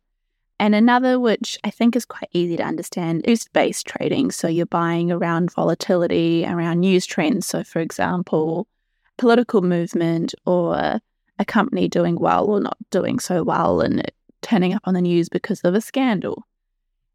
And 0.59 0.75
another, 0.75 1.19
which 1.19 1.57
I 1.63 1.71
think 1.71 1.95
is 1.95 2.05
quite 2.05 2.29
easy 2.33 2.57
to 2.57 2.63
understand, 2.63 3.25
is 3.27 3.47
based 3.51 3.87
trading. 3.87 4.29
So, 4.29 4.47
you're 4.47 4.67
buying 4.67 5.11
around 5.11 5.51
volatility, 5.51 6.45
around 6.45 6.81
news 6.81 7.07
trends. 7.07 7.47
So, 7.47 7.63
for 7.63 7.79
example, 7.79 8.67
political 9.17 9.63
movement 9.63 10.35
or 10.45 10.99
a 11.39 11.45
company 11.45 11.87
doing 11.87 12.19
well 12.19 12.45
or 12.45 12.59
not 12.59 12.77
doing 12.89 13.19
so 13.19 13.43
well 13.43 13.81
and 13.81 14.11
turning 14.41 14.73
up 14.73 14.81
on 14.85 14.93
the 14.93 15.01
news 15.01 15.29
because 15.29 15.61
of 15.61 15.73
a 15.73 15.81
scandal. 15.81 16.45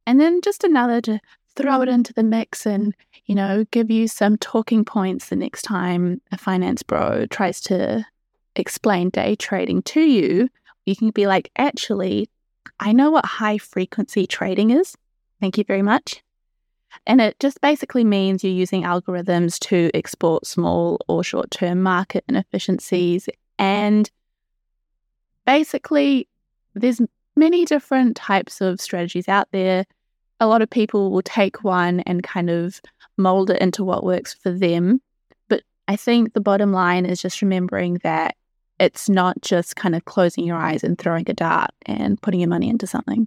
And 0.07 0.21
then 0.21 0.41
just 0.41 0.65
another 0.65 1.01
to 1.03 1.21
throw 1.55 1.83
it 1.83 1.89
into 1.89 2.13
the 2.13 2.23
mix 2.23 2.67
and, 2.67 2.95
you 3.27 3.35
know, 3.35 3.65
give 3.71 3.91
you 3.91 4.09
some 4.09 4.39
talking 4.39 4.85
points 4.85 5.29
the 5.29 5.37
next 5.37 5.63
time 5.63 6.21
a 6.33 6.39
finance 6.39 6.83
bro 6.83 7.27
tries 7.27 7.61
to 7.63 8.07
explain 8.57 9.11
day 9.11 9.35
trading 9.35 9.83
to 9.83 10.01
you. 10.01 10.49
You 10.87 10.97
can 10.97 11.11
be 11.11 11.27
like, 11.27 11.51
actually, 11.57 12.31
I 12.81 12.93
know 12.93 13.11
what 13.11 13.27
high 13.27 13.59
frequency 13.59 14.27
trading 14.27 14.71
is. 14.71 14.97
Thank 15.41 15.59
you 15.59 15.65
very 15.65 15.83
much. 15.83 16.23
And 17.07 17.21
it 17.21 17.39
just 17.39 17.61
basically 17.61 18.05
means 18.05 18.43
you're 18.43 18.53
using 18.53 18.83
algorithms 18.83 19.59
to 19.69 19.91
export 19.95 20.47
small 20.47 20.99
or 21.09 21.23
short 21.23 21.51
term 21.51 21.83
market 21.83 22.25
inefficiencies. 22.29 23.29
And 23.59 24.11
basically, 25.47 26.29
there's 26.75 27.00
many 27.37 27.65
different 27.65 28.17
types 28.17 28.61
of 28.61 28.81
strategies 28.81 29.29
out 29.29 29.49
there. 29.53 29.85
A 30.41 30.47
lot 30.47 30.62
of 30.62 30.71
people 30.71 31.11
will 31.11 31.23
take 31.23 31.65
one 31.65 32.00
and 32.00 32.23
kind 32.23 32.50
of 32.50 32.81
mold 33.17 33.50
it 33.50 33.61
into 33.61 33.85
what 33.85 34.05
works 34.05 34.35
for 34.35 34.50
them. 34.50 35.00
But 35.49 35.62
I 35.88 35.97
think 35.97 36.33
the 36.33 36.41
bottom 36.41 36.73
line 36.73 37.07
is 37.07 37.21
just 37.21 37.43
remembering 37.43 37.99
that 38.03 38.37
it's 38.79 39.09
not 39.09 39.41
just 39.43 39.77
kind 39.77 39.95
of 39.95 40.05
closing 40.05 40.45
your 40.45 40.57
eyes 40.57 40.85
and 40.85 40.97
throwing 40.97 41.29
a 41.29 41.35
dart 41.35 41.71
and 41.87 42.21
putting 42.21 42.41
your 42.41 42.49
money 42.49 42.69
into 42.69 42.87
something. 42.87 43.27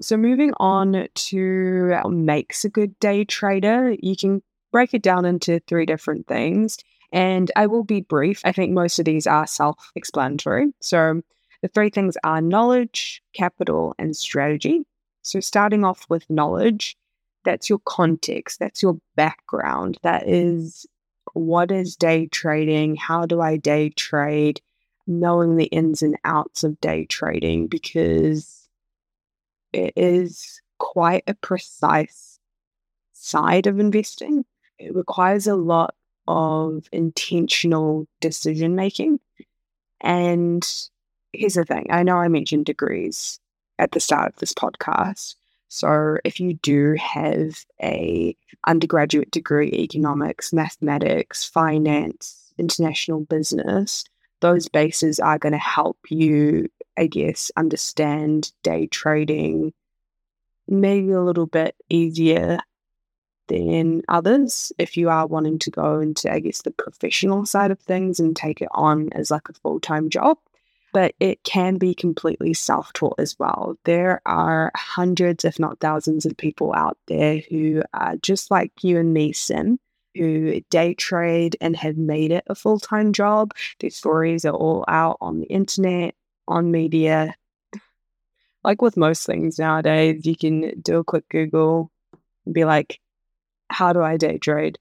So, 0.00 0.16
moving 0.16 0.52
on 0.58 1.06
to 1.14 2.00
makes 2.08 2.64
a 2.64 2.68
good 2.68 2.98
day 2.98 3.24
trader, 3.24 3.94
you 4.00 4.16
can 4.16 4.42
break 4.70 4.94
it 4.94 5.02
down 5.02 5.24
into 5.24 5.60
three 5.66 5.86
different 5.86 6.26
things. 6.26 6.78
And 7.12 7.50
I 7.56 7.66
will 7.66 7.84
be 7.84 8.00
brief. 8.00 8.40
I 8.44 8.52
think 8.52 8.72
most 8.72 8.98
of 8.98 9.04
these 9.04 9.26
are 9.26 9.46
self 9.46 9.92
explanatory. 9.94 10.72
So, 10.80 11.22
the 11.60 11.68
three 11.68 11.90
things 11.90 12.16
are 12.24 12.40
knowledge, 12.40 13.22
capital, 13.34 13.94
and 13.98 14.16
strategy. 14.16 14.82
So, 15.22 15.40
starting 15.40 15.84
off 15.84 16.06
with 16.08 16.28
knowledge, 16.30 16.96
that's 17.44 17.68
your 17.68 17.80
context, 17.84 18.58
that's 18.58 18.82
your 18.82 18.98
background, 19.14 19.98
that 20.02 20.28
is 20.28 20.86
what 21.34 21.70
is 21.70 21.96
day 21.96 22.26
trading? 22.26 22.96
How 22.96 23.26
do 23.26 23.40
I 23.40 23.56
day 23.56 23.90
trade? 23.90 24.60
Knowing 25.06 25.56
the 25.56 25.66
ins 25.66 26.02
and 26.02 26.16
outs 26.24 26.62
of 26.64 26.80
day 26.80 27.06
trading 27.06 27.66
because 27.66 28.68
it 29.72 29.92
is 29.96 30.60
quite 30.78 31.24
a 31.26 31.34
precise 31.34 32.38
side 33.12 33.66
of 33.66 33.80
investing. 33.80 34.44
It 34.78 34.94
requires 34.94 35.46
a 35.46 35.54
lot 35.54 35.94
of 36.26 36.88
intentional 36.92 38.06
decision 38.20 38.74
making. 38.74 39.20
And 40.00 40.66
here's 41.32 41.54
the 41.54 41.64
thing 41.64 41.86
I 41.90 42.02
know 42.02 42.16
I 42.16 42.28
mentioned 42.28 42.66
degrees 42.66 43.40
at 43.78 43.92
the 43.92 44.00
start 44.00 44.32
of 44.32 44.36
this 44.36 44.52
podcast. 44.52 45.36
So 45.68 46.18
if 46.24 46.38
you 46.38 46.54
do 46.54 46.96
have 47.00 47.64
a 47.82 48.36
undergraduate 48.66 49.30
degree 49.30 49.70
economics, 49.72 50.52
mathematics, 50.52 51.44
finance, 51.44 52.52
international 52.58 53.20
business, 53.20 54.04
those 54.40 54.68
bases 54.68 55.18
are 55.18 55.38
going 55.38 55.52
to 55.52 55.58
help 55.58 55.98
you, 56.08 56.68
I 56.98 57.06
guess, 57.06 57.50
understand 57.56 58.52
day 58.62 58.86
trading 58.86 59.72
maybe 60.68 61.10
a 61.10 61.20
little 61.20 61.46
bit 61.46 61.74
easier 61.88 62.58
than 63.52 64.02
others 64.08 64.72
if 64.78 64.96
you 64.96 65.10
are 65.10 65.26
wanting 65.26 65.58
to 65.60 65.70
go 65.70 66.00
into, 66.00 66.32
I 66.32 66.40
guess, 66.40 66.62
the 66.62 66.70
professional 66.70 67.44
side 67.46 67.70
of 67.70 67.78
things 67.80 68.18
and 68.18 68.34
take 68.34 68.60
it 68.62 68.68
on 68.72 69.10
as 69.12 69.30
like 69.30 69.48
a 69.48 69.54
full 69.54 69.80
time 69.80 70.08
job 70.08 70.38
but 70.92 71.14
it 71.20 71.42
can 71.42 71.78
be 71.78 71.94
completely 71.94 72.52
self 72.52 72.92
taught 72.92 73.18
as 73.18 73.38
well. 73.38 73.76
There 73.84 74.20
are 74.26 74.70
hundreds, 74.76 75.44
if 75.44 75.58
not 75.58 75.80
thousands, 75.80 76.26
of 76.26 76.36
people 76.36 76.74
out 76.74 76.98
there 77.08 77.40
who 77.48 77.82
are 77.94 78.16
just 78.18 78.50
like 78.50 78.72
you 78.82 78.98
and 78.98 79.12
me, 79.12 79.32
Sim, 79.32 79.78
who 80.14 80.60
day 80.70 80.94
trade 80.94 81.56
and 81.60 81.74
have 81.76 81.96
made 81.96 82.30
it 82.30 82.44
a 82.46 82.54
full 82.54 82.78
time 82.78 83.12
job. 83.12 83.52
Their 83.80 83.90
stories 83.90 84.44
are 84.44 84.54
all 84.54 84.84
out 84.86 85.16
on 85.20 85.40
the 85.40 85.46
internet, 85.46 86.14
on 86.46 86.70
media. 86.70 87.34
Like 88.62 88.82
with 88.82 88.96
most 88.96 89.26
things 89.26 89.58
nowadays, 89.58 90.24
you 90.24 90.36
can 90.36 90.80
do 90.80 90.98
a 90.98 91.04
quick 91.04 91.28
Google 91.30 91.90
and 92.44 92.54
be 92.54 92.64
like, 92.64 93.00
how 93.72 93.92
do 93.92 94.02
I 94.02 94.16
day 94.16 94.38
trade? 94.38 94.78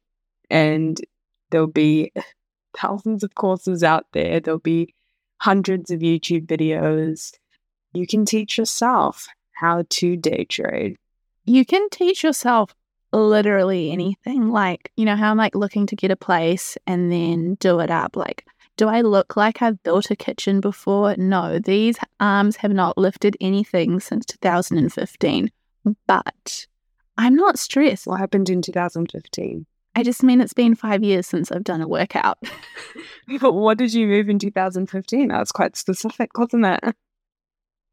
And 0.50 1.00
there'll 1.50 1.68
be 1.68 2.12
thousands 2.78 3.24
of 3.24 3.36
courses 3.36 3.84
out 3.84 4.06
there. 4.14 4.40
There'll 4.40 4.60
be 4.60 4.94
hundreds 5.38 5.90
of 5.92 6.00
YouTube 6.00 6.46
videos. 6.46 7.32
You 7.94 8.06
can 8.06 8.26
teach 8.26 8.58
yourself 8.58 9.28
how 9.54 9.84
to 9.90 10.16
day 10.16 10.46
trade. 10.46 10.98
You 11.46 11.66
can 11.66 11.90
teach 11.90 12.24
yourself 12.24 12.74
literally 13.12 13.92
anything. 13.92 14.50
Like, 14.50 14.92
you 14.96 15.06
know, 15.06 15.16
how 15.16 15.32
I'm 15.32 15.38
like 15.38 15.56
looking 15.56 15.88
to 15.88 15.96
get 15.96 16.12
a 16.12 16.16
place 16.16 16.78
and 16.88 17.12
then 17.12 17.56
do 17.56 17.80
it 17.80 17.92
up. 17.92 18.16
Like, 18.16 18.46
do 18.78 18.88
I 18.88 19.02
look 19.02 19.36
like 19.36 19.62
I've 19.62 19.82
built 19.84 20.12
a 20.12 20.16
kitchen 20.16 20.62
before? 20.62 21.16
No, 21.18 21.60
these 21.60 21.98
arms 22.20 22.58
have 22.58 22.72
not 22.72 22.98
lifted 22.98 23.36
anything 23.42 24.00
since 24.00 24.26
2015. 24.26 25.52
But 26.08 26.68
I'm 27.22 27.36
not 27.36 27.60
stressed. 27.60 28.08
What 28.08 28.20
happened 28.20 28.50
in 28.50 28.64
2015? 28.64 29.68
I 29.96 30.02
just 30.02 30.24
mean 30.24 30.42
it's 30.42 30.56
been 30.56 30.74
five 30.74 31.04
years 31.04 31.28
since 31.28 31.52
I've 31.52 31.64
done 31.64 31.80
a 31.80 31.88
workout. 31.88 32.40
but 33.40 33.54
what 33.54 33.78
did 33.78 33.94
you 33.94 34.08
move 34.08 34.28
in 34.28 34.40
2015? 34.40 35.28
That's 35.28 35.52
quite 35.52 35.76
specific, 35.76 36.36
wasn't 36.36 36.66
it? 36.66 36.96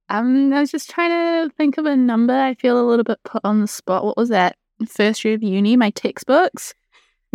Um, 0.09 0.51
I 0.55 0.61
was 0.61 0.71
just 0.71 0.89
trying 0.89 1.11
to 1.11 1.55
think 1.55 1.77
of 1.77 1.85
a 1.85 1.95
number. 1.95 2.33
I 2.33 2.55
feel 2.55 2.81
a 2.81 2.89
little 2.89 3.05
bit 3.05 3.19
put 3.23 3.43
on 3.45 3.61
the 3.61 3.69
spot. 3.69 4.03
What 4.03 4.17
was 4.17 4.31
that? 4.31 4.57
First 4.89 5.23
year 5.27 5.35
of 5.35 5.43
uni, 5.43 5.77
my 5.77 5.91
textbooks. 5.91 6.73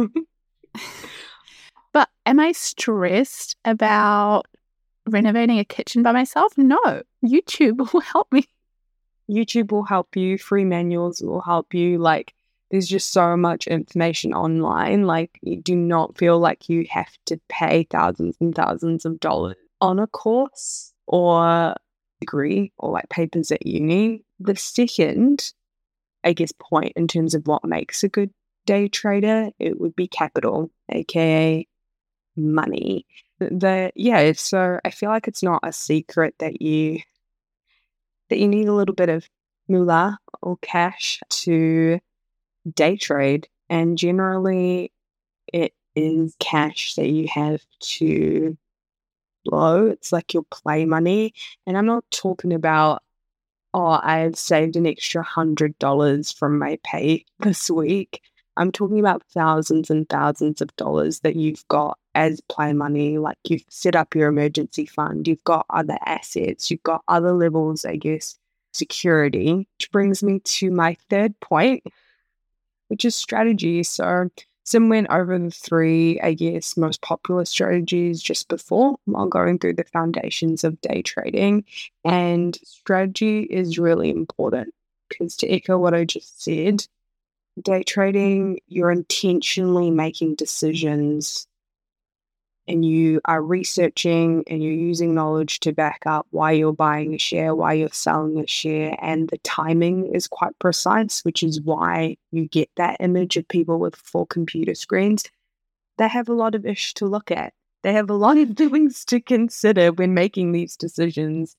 but 1.94 2.10
am 2.26 2.40
I 2.40 2.54
stressed 2.54 3.56
about 3.66 4.48
renovating 5.06 5.60
a 5.60 5.66
kitchen 5.66 6.02
by 6.02 6.12
myself? 6.12 6.58
No. 6.58 7.04
YouTube 7.24 7.78
will 7.94 8.02
help 8.02 8.32
me. 8.32 8.48
YouTube 9.34 9.72
will 9.72 9.84
help 9.84 10.16
you. 10.16 10.38
Free 10.38 10.66
manuals 10.66 11.22
will 11.22 11.42
help 11.42 11.74
you. 11.74 11.98
Like, 11.98 12.34
there's 12.72 12.88
just 12.88 13.12
so 13.12 13.36
much 13.38 13.68
information 13.68 14.34
online. 14.34 15.06
Like, 15.06 15.40
you 15.42 15.62
do 15.62 15.76
not 15.76 16.18
feel 16.18 16.40
like 16.40 16.70
you 16.70 16.86
have 16.90 17.12
to 17.28 17.40
pay 17.50 17.88
thousands 17.90 18.36
and 18.40 18.56
thousands 18.56 19.06
of 19.06 19.20
dollars 19.20 19.56
on 19.82 20.00
a 20.00 20.08
course 20.08 20.94
or 21.08 21.76
degree 22.20 22.72
or 22.78 22.92
like 22.92 23.10
papers 23.10 23.52
at 23.52 23.66
uni. 23.66 24.24
The 24.40 24.56
second, 24.56 25.54
I 26.24 26.34
guess, 26.34 26.54
point 26.58 26.94
in 26.96 27.08
terms 27.08 27.36
of 27.36 27.48
what 27.48 27.66
makes 27.66 28.04
a 28.04 28.10
good 28.10 28.32
day 28.66 28.88
trader, 28.88 29.50
it 29.60 29.80
would 29.80 29.96
be 29.96 30.08
capital, 30.08 30.72
aka 30.90 31.68
money. 32.36 33.06
The 33.40 33.92
yeah, 33.96 34.32
so 34.34 34.80
I 34.86 34.90
feel 34.90 35.10
like 35.10 35.28
it's 35.28 35.44
not 35.44 35.60
a 35.64 35.74
secret 35.74 36.36
that 36.40 36.62
you 36.62 37.00
that 38.30 38.40
you 38.40 38.48
need 38.48 38.68
a 38.68 38.74
little 38.74 38.96
bit 38.96 39.10
of 39.10 39.28
moolah 39.68 40.20
or 40.42 40.58
cash 40.62 41.20
to 41.30 42.00
day 42.74 42.98
trade, 42.98 43.48
and 43.70 43.98
generally 43.98 44.92
it 45.52 45.74
is 45.96 46.36
cash 46.40 46.96
that 46.96 47.10
you 47.10 47.28
have 47.34 47.62
to 47.80 48.58
blow. 49.46 49.88
It's 49.88 50.12
like 50.12 50.34
your 50.34 50.44
play 50.44 50.86
money. 50.86 51.34
And 51.68 51.78
I'm 51.78 51.86
not 51.86 52.06
talking 52.12 52.54
about, 52.54 53.04
oh, 53.74 54.00
I've 54.02 54.38
saved 54.38 54.76
an 54.76 54.88
extra 54.88 55.24
hundred 55.24 55.78
dollars 55.80 56.32
from 56.32 56.60
my 56.60 56.80
pay 56.84 57.26
this 57.40 57.70
week. 57.70 58.22
I'm 58.56 58.72
talking 58.72 59.00
about 59.00 59.24
thousands 59.34 59.90
and 59.90 60.08
thousands 60.08 60.62
of 60.62 60.76
dollars 60.76 61.22
that 61.22 61.36
you've 61.36 61.68
got 61.68 61.98
as 62.16 62.42
play 62.42 62.74
money. 62.74 63.18
Like 63.18 63.38
you've 63.46 63.66
set 63.70 63.96
up 63.96 64.16
your 64.16 64.30
emergency 64.30 64.86
fund, 64.86 65.28
you've 65.28 65.44
got 65.44 65.66
other 65.70 65.98
assets, 66.06 66.70
you've 66.70 66.84
got 66.84 67.04
other 67.08 67.34
levels, 67.34 67.86
I 67.86 67.96
guess, 67.96 68.38
security. 68.74 69.68
Which 69.78 69.92
brings 69.92 70.24
me 70.24 70.40
to 70.40 70.72
my 70.72 70.96
third 71.10 71.40
point, 71.40 71.84
which 72.88 73.06
is 73.06 73.16
strategy. 73.16 73.84
So 73.84 74.30
Sim 74.66 74.88
went 74.90 75.10
over 75.10 75.38
the 75.38 75.52
three, 75.52 76.20
I 76.22 76.34
guess, 76.34 76.78
most 76.78 77.02
popular 77.02 77.46
strategies 77.46 78.22
just 78.22 78.48
before 78.48 78.96
while 79.06 79.28
going 79.28 79.60
through 79.60 79.74
the 79.74 79.84
foundations 79.84 80.64
of 80.64 80.80
day 80.82 81.02
trading. 81.02 81.66
And 82.06 82.58
strategy 82.64 83.42
is 83.44 83.78
really 83.78 84.10
important 84.10 84.74
because 85.10 85.36
to 85.38 85.50
echo 85.50 85.78
what 85.78 85.94
I 85.94 86.06
just 86.06 86.42
said, 86.42 86.88
day 87.62 87.84
trading, 87.84 88.60
you're 88.68 88.92
intentionally 88.92 89.92
making 89.92 90.36
decisions 90.36 91.46
and 92.68 92.86
you 92.86 93.20
are 93.26 93.42
researching 93.42 94.44
and 94.48 94.64
you're 94.64 94.72
using 94.72 95.14
knowledge 95.14 95.60
to 95.62 95.74
back 95.74 96.04
up 96.06 96.28
why 96.32 96.52
you're 96.52 96.74
buying 96.74 97.14
a 97.14 97.18
share, 97.18 97.54
why 97.54 97.74
you're 97.74 97.90
selling 97.90 98.40
a 98.40 98.48
share, 98.48 98.96
and 99.02 99.30
the 99.30 99.38
timing 99.40 100.14
is 100.14 100.28
quite 100.28 100.58
precise, 100.60 101.26
which 101.26 101.44
is 101.44 101.62
why 101.62 102.16
you 102.32 102.48
get 102.48 102.70
that 102.78 102.98
image 103.00 103.38
of 103.38 103.48
people 103.48 103.80
with 103.80 103.96
four 103.96 104.26
computer 104.26 104.76
screens. 104.76 105.26
They 105.98 106.08
have 106.08 106.30
a 106.30 106.34
lot 106.34 106.56
of 106.56 106.66
ish 106.66 106.94
to 106.96 107.06
look 107.06 107.32
at. 107.32 107.54
They 107.84 107.94
have 107.94 108.10
a 108.10 108.16
lot 108.16 108.38
of 108.38 108.50
things 108.58 109.04
to 109.06 109.20
consider 109.20 109.92
when 109.92 110.14
making 110.14 110.52
these 110.52 110.78
decisions 110.78 111.56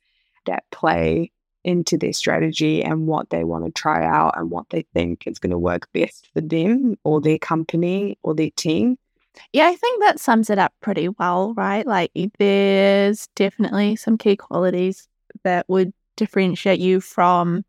that 0.46 0.64
play 0.70 1.30
into 1.64 1.96
their 1.96 2.12
strategy 2.12 2.82
and 2.84 3.06
what 3.06 3.30
they 3.30 3.42
want 3.42 3.64
to 3.64 3.70
try 3.70 4.04
out 4.04 4.38
and 4.38 4.50
what 4.50 4.68
they 4.70 4.82
think 4.92 5.26
is 5.26 5.38
going 5.38 5.50
to 5.50 5.58
work 5.58 5.88
best 5.92 6.28
for 6.34 6.42
them 6.42 6.96
or 7.04 7.20
their 7.20 7.38
company 7.38 8.18
or 8.22 8.34
their 8.34 8.50
team. 8.50 8.98
Yeah, 9.52 9.66
I 9.66 9.74
think 9.74 10.02
that 10.02 10.20
sums 10.20 10.50
it 10.50 10.58
up 10.58 10.72
pretty 10.80 11.08
well, 11.08 11.54
right? 11.54 11.86
Like, 11.86 12.10
there's 12.38 13.28
definitely 13.34 13.96
some 13.96 14.16
key 14.16 14.36
qualities 14.36 15.08
that 15.42 15.68
would 15.68 15.92
differentiate 16.16 16.80
you 16.80 17.00
from 17.00 17.64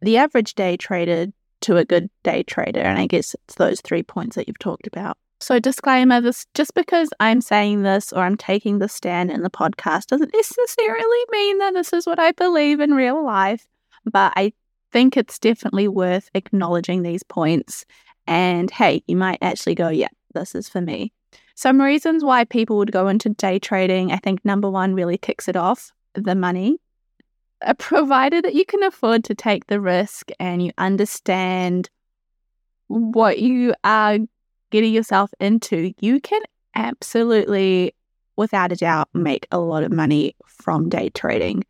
the 0.00 0.16
average 0.16 0.54
day 0.54 0.76
trader 0.76 1.26
to 1.62 1.76
a 1.76 1.84
good 1.84 2.08
day 2.22 2.42
trader. 2.42 2.80
And 2.80 2.98
I 2.98 3.06
guess 3.06 3.34
it's 3.34 3.56
those 3.56 3.80
three 3.80 4.02
points 4.02 4.36
that 4.36 4.48
you've 4.48 4.58
talked 4.58 4.86
about. 4.86 5.16
So, 5.38 5.58
disclaimer 5.58 6.20
this 6.20 6.46
just 6.54 6.74
because 6.74 7.10
I'm 7.20 7.42
saying 7.42 7.82
this 7.82 8.12
or 8.12 8.20
I'm 8.20 8.36
taking 8.36 8.78
the 8.78 8.88
stand 8.88 9.30
in 9.30 9.42
the 9.42 9.50
podcast 9.50 10.06
doesn't 10.06 10.32
necessarily 10.32 11.24
mean 11.30 11.58
that 11.58 11.74
this 11.74 11.92
is 11.92 12.06
what 12.06 12.18
I 12.18 12.32
believe 12.32 12.80
in 12.80 12.94
real 12.94 13.22
life. 13.24 13.66
But 14.10 14.32
I 14.36 14.52
think 14.92 15.16
it's 15.16 15.38
definitely 15.38 15.88
worth 15.88 16.30
acknowledging 16.34 17.02
these 17.02 17.22
points. 17.22 17.84
And 18.26 18.70
hey, 18.70 19.02
you 19.06 19.16
might 19.16 19.38
actually 19.42 19.74
go, 19.74 19.88
yeah, 19.88 20.08
this 20.36 20.54
is 20.54 20.68
for 20.68 20.80
me. 20.80 21.12
Some 21.54 21.80
reasons 21.80 22.22
why 22.22 22.44
people 22.44 22.76
would 22.76 22.92
go 22.92 23.08
into 23.08 23.30
day 23.30 23.58
trading, 23.58 24.12
I 24.12 24.18
think 24.18 24.44
number 24.44 24.70
one 24.70 24.94
really 24.94 25.18
kicks 25.18 25.48
it 25.48 25.56
off 25.56 25.92
the 26.14 26.34
money. 26.34 26.78
Uh, 27.62 27.72
provided 27.74 28.44
that 28.44 28.54
you 28.54 28.66
can 28.66 28.82
afford 28.82 29.24
to 29.24 29.34
take 29.34 29.66
the 29.66 29.80
risk 29.80 30.30
and 30.38 30.62
you 30.62 30.70
understand 30.76 31.88
what 32.88 33.38
you 33.38 33.74
are 33.82 34.18
getting 34.70 34.92
yourself 34.92 35.32
into, 35.40 35.92
you 36.00 36.20
can 36.20 36.42
absolutely, 36.74 37.94
without 38.36 38.72
a 38.72 38.76
doubt, 38.76 39.08
make 39.14 39.46
a 39.50 39.58
lot 39.58 39.82
of 39.82 39.92
money 39.92 40.36
from 40.46 40.88
day 40.88 41.08
trading. 41.10 41.64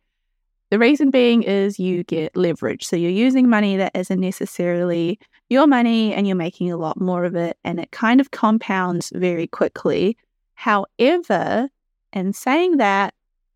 The 0.69 0.79
reason 0.79 1.11
being 1.11 1.43
is 1.43 1.79
you 1.79 2.03
get 2.03 2.35
leverage. 2.35 2.85
So 2.85 2.97
you're 2.97 3.09
using 3.09 3.49
money 3.49 3.77
that 3.77 3.95
isn't 3.95 4.19
necessarily 4.19 5.19
your 5.49 5.67
money 5.67 6.13
and 6.13 6.27
you're 6.27 6.35
making 6.35 6.71
a 6.71 6.77
lot 6.77 6.99
more 6.99 7.23
of 7.25 7.35
it, 7.35 7.57
and 7.63 7.79
it 7.79 7.91
kind 7.91 8.19
of 8.19 8.31
compounds 8.31 9.11
very 9.13 9.47
quickly. 9.47 10.17
However, 10.55 11.69
in 12.13 12.33
saying 12.33 12.77
that, 12.77 13.13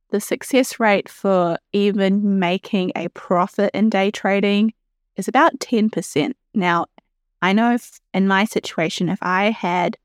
the 0.09 0.19
success 0.19 0.79
rate 0.79 1.07
for 1.07 1.57
even 1.71 2.37
making 2.39 2.91
a 2.95 3.07
profit 3.09 3.71
in 3.73 3.89
day 3.89 4.11
trading 4.11 4.73
is 5.15 5.27
about 5.27 5.59
10%. 5.59 6.33
Now, 6.53 6.85
I 7.41 7.53
know 7.53 7.77
in 8.13 8.27
my 8.27 8.45
situation, 8.45 9.09
if 9.09 9.19
I 9.21 9.51
had 9.51 9.97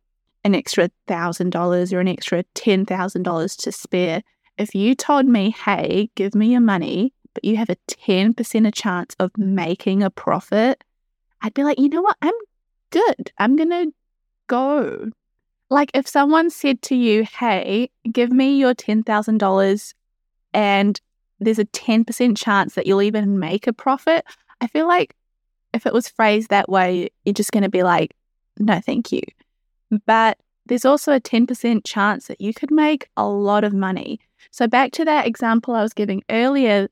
an 0.45 0.55
extra 0.55 0.91
$1,000 1.09 1.93
or 1.93 2.01
an 2.01 2.09
extra 2.09 2.45
$10,000 2.55 3.57
to 3.63 3.73
spare, 3.73 4.23
if 4.57 4.75
you 4.75 4.95
told 4.95 5.27
me, 5.27 5.51
hey, 5.51 6.09
give 6.15 6.35
me 6.35 6.53
your 6.53 6.61
money, 6.61 7.13
but 7.35 7.45
you 7.45 7.57
have 7.57 7.69
a 7.69 7.77
10% 7.89 8.75
chance 8.75 9.17
of 9.19 9.37
making 9.37 10.03
a 10.03 10.11
profit, 10.11 10.83
I'd 11.43 11.55
be 11.55 11.65
like, 11.65 11.79
you 11.79 11.89
know 11.89 12.03
what? 12.03 12.17
I'm 12.23 12.35
good. 12.91 13.33
I'm 13.39 13.57
going 13.57 13.71
to 13.71 13.93
go. 14.47 15.11
Like 15.71 15.91
if 15.95 16.07
someone 16.07 16.51
said 16.51 16.83
to 16.83 16.95
you, 16.95 17.25
hey, 17.25 17.91
give 18.11 18.31
me 18.31 18.57
your 18.57 18.75
$10,000 18.75 19.95
and 20.55 21.01
there's 21.41 21.59
a 21.59 21.65
10% 21.65 22.37
chance 22.37 22.75
that 22.75 22.87
you'll 22.87 23.03
even 23.03 23.39
make 23.39 23.67
a 23.67 23.73
profit, 23.73 24.25
I 24.61 24.69
feel 24.69 24.87
like 24.87 25.15
if 25.75 25.87
it 25.87 25.93
was 25.93 26.09
phrased 26.09 26.51
that 26.51 26.69
way, 26.69 27.09
you're 27.25 27.35
just 27.35 27.53
going 27.53 27.65
to 27.65 27.69
be 27.69 27.83
like, 27.83 28.15
no, 28.59 28.81
thank 28.81 29.13
you. 29.13 29.23
But 30.07 30.39
there's 30.67 30.85
also 30.85 31.13
a 31.13 31.21
10% 31.21 31.83
chance 31.85 32.27
that 32.27 32.41
you 32.41 32.55
could 32.55 32.71
make 32.71 33.09
a 33.17 33.27
lot 33.27 33.65
of 33.65 33.73
money. 33.73 34.21
So, 34.51 34.67
back 34.67 34.93
to 34.93 35.05
that 35.05 35.27
example 35.27 35.75
I 35.75 35.83
was 35.83 35.93
giving 35.93 36.23
earlier, 36.31 36.89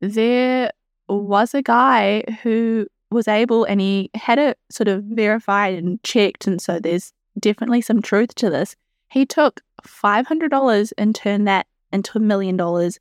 there 0.00 0.70
was 1.08 1.54
a 1.54 1.62
guy 1.62 2.22
who 2.42 2.86
was 3.10 3.28
able 3.28 3.64
and 3.64 3.80
he 3.80 4.10
had 4.14 4.38
it 4.38 4.58
sort 4.70 4.88
of 4.88 5.04
verified 5.04 5.74
and 5.74 6.02
checked. 6.02 6.46
And 6.46 6.60
so 6.60 6.78
there's 6.78 7.12
definitely 7.38 7.80
some 7.80 8.02
truth 8.02 8.34
to 8.36 8.50
this. 8.50 8.76
He 9.10 9.24
took 9.24 9.60
$500 9.82 10.92
and 10.98 11.14
turned 11.14 11.48
that 11.48 11.66
into 11.92 12.18
a 12.18 12.20
million 12.20 12.56
dollars 12.56 12.98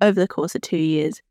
over 0.00 0.18
the 0.18 0.28
course 0.28 0.54
of 0.54 0.62
two 0.62 0.76
years. 0.76 1.22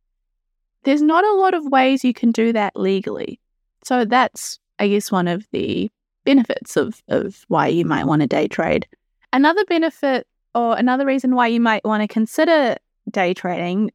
There's 0.83 1.01
not 1.01 1.25
a 1.25 1.33
lot 1.33 1.53
of 1.53 1.65
ways 1.65 2.03
you 2.03 2.13
can 2.13 2.31
do 2.31 2.53
that 2.53 2.75
legally. 2.75 3.39
So 3.83 4.05
that's, 4.05 4.59
I 4.79 4.88
guess, 4.88 5.12
one 5.12 5.27
of 5.27 5.45
the 5.51 5.91
benefits 6.25 6.77
of, 6.77 7.01
of 7.09 7.43
why 7.47 7.67
you 7.67 7.86
might 7.86 8.05
want 8.05 8.21
to 8.21 8.27
day 8.27 8.47
trade. 8.47 8.88
Another 9.33 9.65
benefit 9.65 10.27
or 10.55 10.77
another 10.77 11.05
reason 11.05 11.36
why 11.36 11.47
you 11.47 11.59
might 11.59 11.83
want 11.83 12.01
to 12.01 12.07
consider 12.07 12.77
day 13.09 13.33
trading 13.33 13.91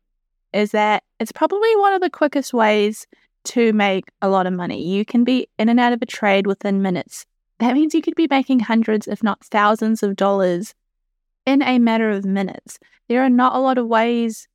is 0.53 0.73
that 0.73 1.05
it's 1.21 1.33
probably 1.33 1.75
one 1.77 1.93
of 1.93 2.01
the 2.01 2.11
quickest 2.11 2.53
ways 2.53 3.07
to 3.49 3.73
make 3.73 4.05
a 4.23 4.29
lot 4.29 4.47
of 4.47 4.53
money. 4.53 4.87
You 4.87 5.05
can 5.05 5.25
be 5.25 5.49
in 5.59 5.69
and 5.69 5.81
out 5.81 5.93
of 5.93 6.03
a 6.03 6.07
trade 6.07 6.47
within 6.47 6.83
minutes. 6.83 7.27
That 7.59 7.75
means 7.75 7.95
you 7.95 8.03
could 8.03 8.15
be 8.15 8.29
making 8.31 8.61
hundreds, 8.61 9.09
if 9.09 9.23
not 9.23 9.45
thousands 9.45 10.03
of 10.03 10.17
dollars 10.17 10.75
in 11.47 11.63
a 11.63 11.79
matter 11.79 12.11
of 12.11 12.25
minutes. 12.25 12.79
There 13.09 13.23
are 13.23 13.31
not 13.31 13.57
a 13.57 13.59
lot 13.59 13.79
of 13.79 13.87
ways 13.87 14.49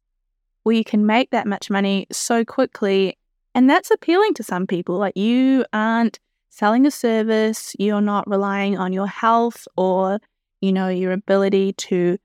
where 0.63 0.75
you 0.75 0.83
can 0.83 1.05
make 1.05 1.31
that 1.31 1.47
much 1.47 1.69
money 1.69 2.07
so 2.11 2.45
quickly. 2.45 3.17
And 3.55 3.69
that's 3.69 3.91
appealing 3.91 4.35
to 4.35 4.43
some 4.43 4.67
people. 4.67 4.97
Like 4.97 5.17
you 5.17 5.65
aren't 5.73 6.19
selling 6.49 6.85
a 6.85 6.91
service, 6.91 7.75
you're 7.79 7.99
not 7.99 8.29
relying 8.29 8.77
on 8.77 8.93
your 8.93 9.07
health 9.07 9.67
or, 9.75 10.19
you 10.61 10.71
know, 10.71 10.87
your 10.87 11.11
ability 11.11 11.73
to 11.73 12.17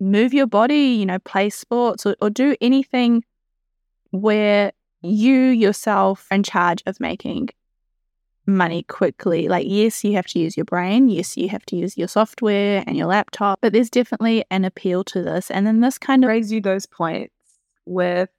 move 0.00 0.34
your 0.34 0.48
body, 0.48 0.96
you 0.98 1.06
know, 1.06 1.20
play 1.20 1.48
sports 1.48 2.04
or, 2.04 2.16
or 2.20 2.28
do 2.28 2.56
anything 2.60 3.24
where 4.10 4.72
you 5.02 5.36
yourself 5.36 6.26
are 6.30 6.36
in 6.36 6.42
charge 6.42 6.82
of 6.86 7.00
making 7.00 7.50
money 8.46 8.82
quickly. 8.84 9.48
Like, 9.48 9.66
yes, 9.68 10.02
you 10.04 10.14
have 10.14 10.26
to 10.28 10.38
use 10.38 10.56
your 10.56 10.64
brain. 10.64 11.08
Yes, 11.08 11.36
you 11.36 11.48
have 11.48 11.64
to 11.66 11.76
use 11.76 11.96
your 11.96 12.08
software 12.08 12.82
and 12.86 12.96
your 12.96 13.06
laptop, 13.06 13.60
but 13.60 13.72
there's 13.72 13.90
definitely 13.90 14.44
an 14.50 14.64
appeal 14.64 15.04
to 15.04 15.22
this. 15.22 15.50
And 15.50 15.66
then 15.66 15.80
this 15.80 15.98
kind 15.98 16.24
of 16.24 16.28
raise 16.28 16.50
you 16.50 16.60
those 16.60 16.86
points 16.86 17.34
with 17.86 18.30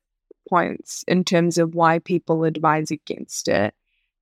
points 0.49 1.04
in 1.08 1.23
terms 1.23 1.58
of 1.58 1.76
why 1.76 1.99
people 1.99 2.43
advise 2.43 2.91
against 2.91 3.47
it. 3.47 3.73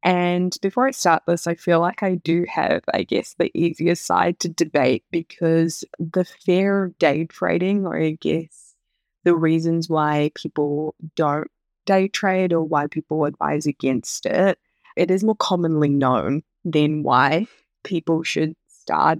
And 0.03 0.55
before 0.61 0.87
I 0.87 0.91
start 0.91 1.23
this, 1.27 1.45
I 1.45 1.53
feel 1.53 1.79
like 1.79 2.01
I 2.01 2.15
do 2.15 2.45
have, 2.49 2.81
I 2.91 3.03
guess, 3.03 3.35
the 3.37 3.51
easiest 3.53 4.05
side 4.05 4.39
to 4.39 4.49
debate 4.49 5.03
because 5.11 5.83
the 5.99 6.25
fear 6.25 6.85
of 6.85 6.97
day 6.97 7.25
trading, 7.25 7.85
or 7.85 7.99
I 7.99 8.17
guess 8.19 8.75
the 9.23 9.35
reasons 9.35 9.89
why 9.89 10.31
people 10.33 10.95
don't 11.15 11.51
day 11.91 12.07
trade 12.07 12.53
or 12.53 12.63
why 12.63 12.87
people 12.87 13.25
advise 13.25 13.65
against 13.65 14.25
it, 14.25 14.57
it 14.95 15.11
is 15.11 15.23
more 15.23 15.35
commonly 15.35 15.89
known 15.89 16.43
than 16.63 17.03
why 17.03 17.47
people 17.83 18.23
should 18.23 18.55
start 18.69 19.19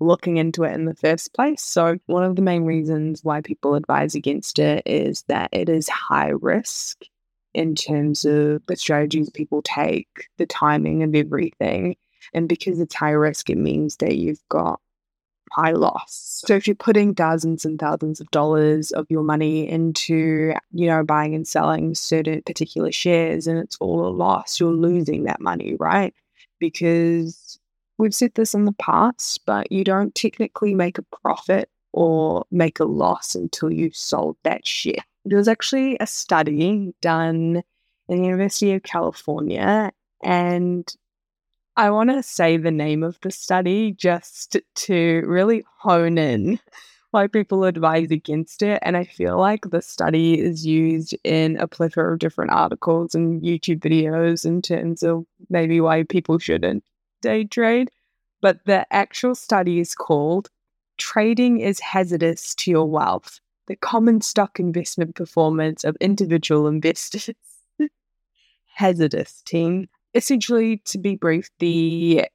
looking 0.00 0.36
into 0.36 0.64
it 0.64 0.74
in 0.74 0.84
the 0.84 0.94
first 0.94 1.32
place. 1.32 1.62
So, 1.62 1.96
one 2.06 2.24
of 2.24 2.36
the 2.36 2.42
main 2.42 2.64
reasons 2.64 3.24
why 3.24 3.40
people 3.40 3.74
advise 3.74 4.14
against 4.14 4.58
it 4.58 4.82
is 4.84 5.24
that 5.28 5.48
it 5.52 5.68
is 5.68 5.88
high 5.88 6.32
risk 6.40 7.04
in 7.54 7.74
terms 7.74 8.24
of 8.24 8.62
the 8.66 8.76
strategies 8.76 9.30
people 9.30 9.62
take, 9.62 10.28
the 10.36 10.46
timing 10.46 11.02
of 11.04 11.14
everything. 11.14 11.96
And 12.34 12.48
because 12.48 12.80
it's 12.80 12.94
high 12.94 13.10
risk, 13.10 13.48
it 13.48 13.58
means 13.58 13.96
that 13.98 14.16
you've 14.16 14.42
got 14.48 14.80
high 15.54 15.72
loss. 15.72 16.42
So 16.46 16.54
if 16.54 16.66
you're 16.66 16.74
putting 16.74 17.14
thousands 17.14 17.64
and 17.64 17.78
thousands 17.78 18.20
of 18.20 18.30
dollars 18.30 18.90
of 18.90 19.06
your 19.08 19.22
money 19.22 19.68
into, 19.68 20.52
you 20.72 20.86
know, 20.86 21.04
buying 21.04 21.34
and 21.34 21.46
selling 21.46 21.94
certain 21.94 22.42
particular 22.42 22.90
shares 22.90 23.46
and 23.46 23.58
it's 23.58 23.76
all 23.80 24.06
a 24.06 24.10
loss, 24.10 24.58
you're 24.58 24.72
losing 24.72 25.24
that 25.24 25.40
money, 25.40 25.76
right? 25.78 26.12
Because 26.58 27.58
we've 27.98 28.14
said 28.14 28.34
this 28.34 28.54
in 28.54 28.64
the 28.64 28.72
past, 28.72 29.40
but 29.46 29.70
you 29.70 29.84
don't 29.84 30.14
technically 30.14 30.74
make 30.74 30.98
a 30.98 31.02
profit 31.22 31.68
or 31.92 32.44
make 32.50 32.80
a 32.80 32.84
loss 32.84 33.34
until 33.34 33.72
you've 33.72 33.96
sold 33.96 34.36
that 34.42 34.66
share. 34.66 35.04
There 35.24 35.38
was 35.38 35.48
actually 35.48 35.96
a 36.00 36.06
study 36.06 36.92
done 37.00 37.62
in 38.08 38.18
the 38.18 38.24
University 38.24 38.72
of 38.72 38.82
California, 38.82 39.92
and 40.22 40.92
I 41.76 41.90
want 41.90 42.10
to 42.10 42.22
say 42.22 42.56
the 42.56 42.70
name 42.70 43.02
of 43.02 43.18
the 43.22 43.32
study 43.32 43.92
just 43.92 44.56
to 44.74 45.22
really 45.26 45.64
hone 45.78 46.18
in 46.18 46.60
why 47.10 47.26
people 47.26 47.64
advise 47.64 48.12
against 48.12 48.62
it. 48.62 48.78
And 48.82 48.96
I 48.96 49.04
feel 49.04 49.38
like 49.38 49.70
the 49.70 49.82
study 49.82 50.38
is 50.38 50.64
used 50.64 51.16
in 51.24 51.56
a 51.56 51.66
plethora 51.66 52.12
of 52.12 52.20
different 52.20 52.52
articles 52.52 53.14
and 53.14 53.42
YouTube 53.42 53.80
videos 53.80 54.44
in 54.44 54.62
terms 54.62 55.02
of 55.02 55.24
maybe 55.50 55.80
why 55.80 56.04
people 56.04 56.38
shouldn't 56.38 56.84
day 57.22 57.44
trade. 57.44 57.90
But 58.40 58.64
the 58.66 58.86
actual 58.92 59.34
study 59.34 59.80
is 59.80 59.94
called 59.94 60.50
Trading 60.96 61.58
is 61.58 61.80
Hazardous 61.80 62.54
to 62.56 62.70
Your 62.70 62.88
Wealth 62.88 63.40
The 63.66 63.76
Common 63.76 64.20
Stock 64.20 64.60
Investment 64.60 65.16
Performance 65.16 65.82
of 65.82 65.96
Individual 66.00 66.68
Investors. 66.68 67.30
hazardous, 68.74 69.42
team 69.42 69.88
essentially, 70.14 70.78
to 70.86 70.98
be 70.98 71.16
brief, 71.16 71.50
the 71.58 72.26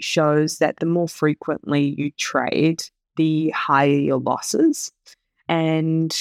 shows 0.00 0.58
that 0.58 0.76
the 0.78 0.86
more 0.86 1.08
frequently 1.08 1.94
you 1.98 2.10
trade, 2.12 2.84
the 3.16 3.50
higher 3.50 3.88
your 3.88 4.20
losses. 4.20 4.92
And 5.48 6.16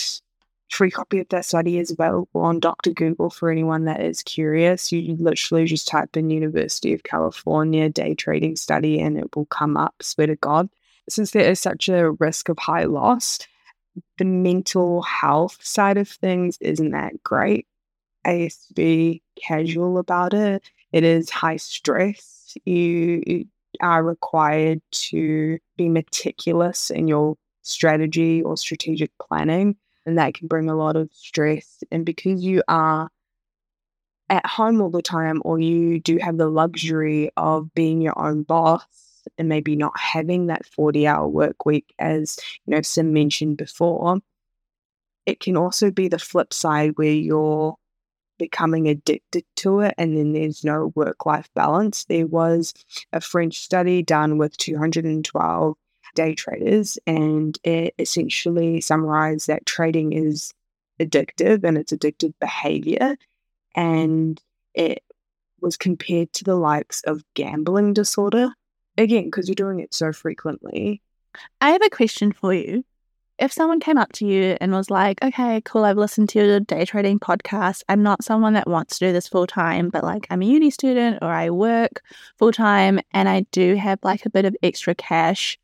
free 0.70 0.92
copy 0.92 1.20
of 1.20 1.30
that 1.30 1.46
study 1.46 1.78
is 1.78 1.92
available 1.92 2.42
on 2.42 2.60
Dr. 2.60 2.92
Google 2.92 3.30
for 3.30 3.50
anyone 3.50 3.86
that 3.86 4.02
is 4.02 4.24
curious. 4.24 4.92
You 4.92 5.16
literally 5.20 5.66
just 5.66 5.88
type 5.88 6.18
in 6.18 6.30
University 6.30 6.94
of 6.94 7.04
California 7.04 7.90
day 7.90 8.14
trading 8.16 8.56
study 8.56 9.00
and 9.00 9.18
it 9.18 9.36
will 9.36 9.46
come 9.46 9.78
up, 9.78 9.96
swear 10.02 10.28
to 10.28 10.36
God. 10.36 10.70
Since 11.10 11.32
there 11.32 11.50
is 11.50 11.60
such 11.60 11.90
a 11.90 12.12
risk 12.12 12.50
of 12.50 12.60
high 12.60 12.84
loss, 12.84 13.40
the 14.18 14.26
mental 14.26 15.02
health 15.02 15.58
side 15.62 15.98
of 15.98 16.08
things 16.08 16.58
isn't 16.62 16.92
that 16.92 17.24
great. 17.24 17.68
I 18.26 18.34
used 18.34 18.68
to 18.68 18.74
be 18.74 19.24
casual 19.42 19.98
about 19.98 20.34
it. 20.34 20.64
It 20.92 21.04
is 21.04 21.30
high 21.30 21.58
stress. 21.58 22.58
You 22.66 23.46
are 23.82 24.04
required 24.04 24.82
to 24.92 25.60
be 25.78 25.90
meticulous 25.90 26.90
in 26.90 27.08
your 27.08 27.36
strategy 27.62 28.42
or 28.42 28.58
strategic 28.58 29.12
planning 29.20 29.76
and 30.06 30.18
that 30.18 30.34
can 30.34 30.48
bring 30.48 30.70
a 30.70 30.76
lot 30.76 30.96
of 30.96 31.10
stress. 31.14 31.84
And 31.92 32.06
because 32.06 32.44
you 32.44 32.64
are 32.68 33.10
at 34.30 34.46
home 34.46 34.82
all 34.82 34.90
the 34.90 35.02
time, 35.02 35.42
or 35.46 35.60
you 35.60 36.00
do 36.00 36.18
have 36.18 36.38
the 36.38 36.48
luxury 36.48 37.32
of 37.38 37.74
being 37.74 38.02
your 38.02 38.18
own 38.20 38.44
boss 38.44 38.84
and 39.38 39.48
maybe 39.50 39.76
not 39.76 39.98
having 39.98 40.48
that 40.48 40.66
40 40.66 41.08
hour 41.08 41.28
work 41.28 41.66
week, 41.66 41.94
as 42.00 42.40
you 42.66 42.76
know, 42.76 42.82
Sim 42.82 43.14
mentioned 43.14 43.58
before, 43.58 44.20
it 45.26 45.40
can 45.40 45.58
also 45.58 45.92
be 45.92 46.08
the 46.08 46.20
flip 46.20 46.54
side 46.54 46.94
where 46.96 47.12
you're 47.12 47.76
becoming 48.40 48.88
addicted 48.88 49.44
to 49.58 49.82
it 49.82 49.94
and 50.00 50.18
then 50.18 50.34
there's 50.34 50.64
no 50.64 50.92
work 50.96 51.28
life 51.28 51.50
balance. 51.54 52.06
There 52.06 52.26
was 52.26 52.74
a 53.14 53.22
French 53.22 53.60
study 53.60 54.02
done 54.02 54.40
with 54.40 54.58
212 54.58 55.76
day 56.16 56.34
traders, 56.36 56.98
and 57.06 57.58
it 57.64 57.94
essentially 58.00 58.82
summarized 58.82 59.48
that 59.48 59.66
trading 59.66 60.14
is 60.14 60.54
addictive 61.00 61.64
and 61.64 61.78
it's 61.78 61.94
addictive 61.94 62.34
behavior. 62.40 63.16
And 63.76 64.42
it 64.74 65.04
was 65.62 65.78
compared 65.78 66.34
to 66.34 66.44
the 66.44 66.56
likes 66.56 67.02
of 67.04 67.24
gambling 67.36 67.94
disorder. 67.94 68.50
Again, 68.98 69.26
because 69.26 69.48
you're 69.48 69.56
doing 69.56 69.80
it 69.80 69.94
so 69.94 70.12
frequently. 70.12 71.02
I 71.62 71.72
have 71.72 71.82
a 71.84 71.90
question 71.90 72.32
for 72.32 72.54
you. 72.54 72.84
If 73.40 73.54
someone 73.54 73.80
came 73.80 73.98
up 73.98 74.12
to 74.14 74.26
you 74.26 74.58
and 74.60 74.74
was 74.74 74.90
like, 74.90 75.24
okay, 75.24 75.62
cool, 75.64 75.86
I've 75.86 75.98
listened 75.98 76.28
to 76.30 76.40
your 76.40 76.60
day 76.60 76.84
trading 76.84 77.20
podcast. 77.20 77.84
I'm 77.88 78.04
not 78.04 78.24
someone 78.24 78.54
that 78.54 78.68
wants 78.68 79.00
to 79.00 79.08
do 79.08 79.14
this 79.14 79.30
full 79.30 79.48
time, 79.48 79.90
but 79.90 80.04
like 80.04 80.28
I'm 80.30 80.42
a 80.42 80.46
uni 80.46 80.70
student 80.70 81.20
or 81.22 81.30
I 81.30 81.50
work 81.50 82.04
full 82.38 82.52
time 82.52 83.00
and 83.14 83.30
I 83.30 83.46
do 83.52 83.76
have 83.76 84.00
like 84.04 84.26
a 84.26 84.30
bit 84.30 84.44
of 84.44 84.56
extra 84.62 84.94
cash 84.94 85.58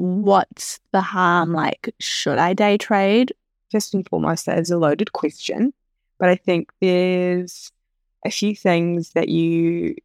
what's 0.00 0.80
the 0.92 1.02
harm? 1.02 1.52
Like, 1.52 1.94
should 1.98 2.38
I 2.38 2.54
day 2.54 2.78
trade? 2.78 3.32
First 3.70 3.94
and 3.94 4.08
foremost, 4.08 4.46
that 4.46 4.58
is 4.58 4.70
a 4.70 4.78
loaded 4.78 5.12
question. 5.12 5.72
But 6.18 6.30
I 6.30 6.36
think 6.36 6.70
there's 6.80 7.70
a 8.24 8.30
few 8.30 8.56
things 8.56 9.10
that 9.10 9.28
you 9.28 9.96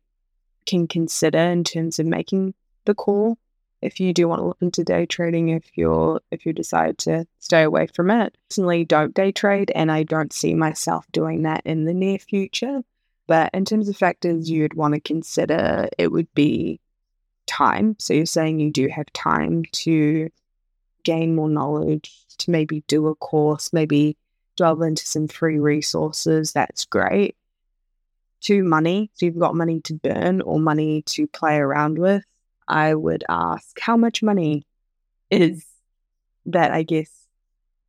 can 0.65 0.87
consider 0.87 1.39
in 1.39 1.63
terms 1.63 1.99
of 1.99 2.05
making 2.05 2.53
the 2.85 2.93
call 2.93 3.37
if 3.81 3.99
you 3.99 4.13
do 4.13 4.27
want 4.27 4.39
to 4.39 4.45
look 4.47 4.61
into 4.61 4.83
day 4.83 5.05
trading 5.05 5.49
if 5.49 5.69
you're 5.75 6.21
if 6.31 6.45
you 6.45 6.53
decide 6.53 6.97
to 6.97 7.25
stay 7.39 7.63
away 7.63 7.87
from 7.87 8.09
it 8.09 8.35
personally 8.49 8.83
don't 8.85 9.13
day 9.13 9.31
trade 9.31 9.71
and 9.75 9.91
i 9.91 10.03
don't 10.03 10.33
see 10.33 10.53
myself 10.53 11.05
doing 11.11 11.43
that 11.43 11.61
in 11.65 11.85
the 11.85 11.93
near 11.93 12.17
future 12.17 12.81
but 13.27 13.49
in 13.53 13.65
terms 13.65 13.89
of 13.89 13.97
factors 13.97 14.49
you'd 14.49 14.73
want 14.73 14.93
to 14.93 14.99
consider 14.99 15.87
it 15.97 16.11
would 16.11 16.31
be 16.33 16.79
time. 17.45 17.95
So 17.99 18.13
you're 18.13 18.25
saying 18.25 18.59
you 18.59 18.71
do 18.71 18.87
have 18.87 19.11
time 19.13 19.63
to 19.71 20.29
gain 21.03 21.35
more 21.35 21.49
knowledge, 21.49 22.11
to 22.37 22.51
maybe 22.51 22.83
do 22.87 23.07
a 23.07 23.15
course, 23.15 23.71
maybe 23.71 24.17
delve 24.55 24.81
into 24.81 25.05
some 25.05 25.27
free 25.27 25.59
resources. 25.59 26.51
That's 26.51 26.85
great. 26.85 27.35
To 28.41 28.63
money. 28.63 29.11
So 29.13 29.25
you've 29.25 29.39
got 29.39 29.55
money 29.55 29.81
to 29.81 29.93
burn 29.93 30.41
or 30.41 30.59
money 30.59 31.01
to 31.03 31.27
play 31.27 31.57
around 31.57 31.97
with. 31.97 32.23
I 32.67 32.95
would 32.95 33.23
ask 33.29 33.79
how 33.79 33.97
much 33.97 34.23
money 34.23 34.65
is 35.29 35.65
that, 36.47 36.71
I 36.71 36.83
guess, 36.83 37.09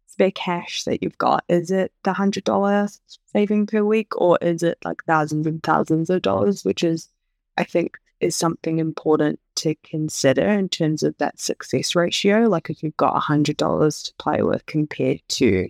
spare 0.07 0.31
cash 0.31 0.85
that 0.85 1.03
you've 1.03 1.19
got? 1.19 1.45
Is 1.49 1.71
it 1.71 1.93
the 2.03 2.12
hundred 2.12 2.45
dollars 2.45 3.01
saving 3.33 3.67
per 3.67 3.85
week 3.85 4.19
or 4.21 4.39
is 4.41 4.62
it 4.62 4.79
like 4.85 5.05
thousands 5.05 5.47
and 5.47 5.62
thousands 5.62 6.11
of 6.11 6.23
dollars, 6.23 6.65
which 6.65 6.83
is 6.83 7.09
I 7.57 7.65
think 7.65 7.99
is 8.21 8.37
something 8.37 8.79
important 8.79 9.39
to 9.57 9.75
consider 9.77 10.49
in 10.49 10.69
terms 10.69 11.03
of 11.03 11.17
that 11.19 11.41
success 11.41 11.95
ratio. 11.95 12.49
Like 12.49 12.71
if 12.71 12.83
you've 12.83 12.97
got 12.97 13.21
$100 13.21 14.05
to 14.05 14.15
play 14.19 14.43
with 14.43 14.65
compared 14.67 15.21
to 15.29 15.69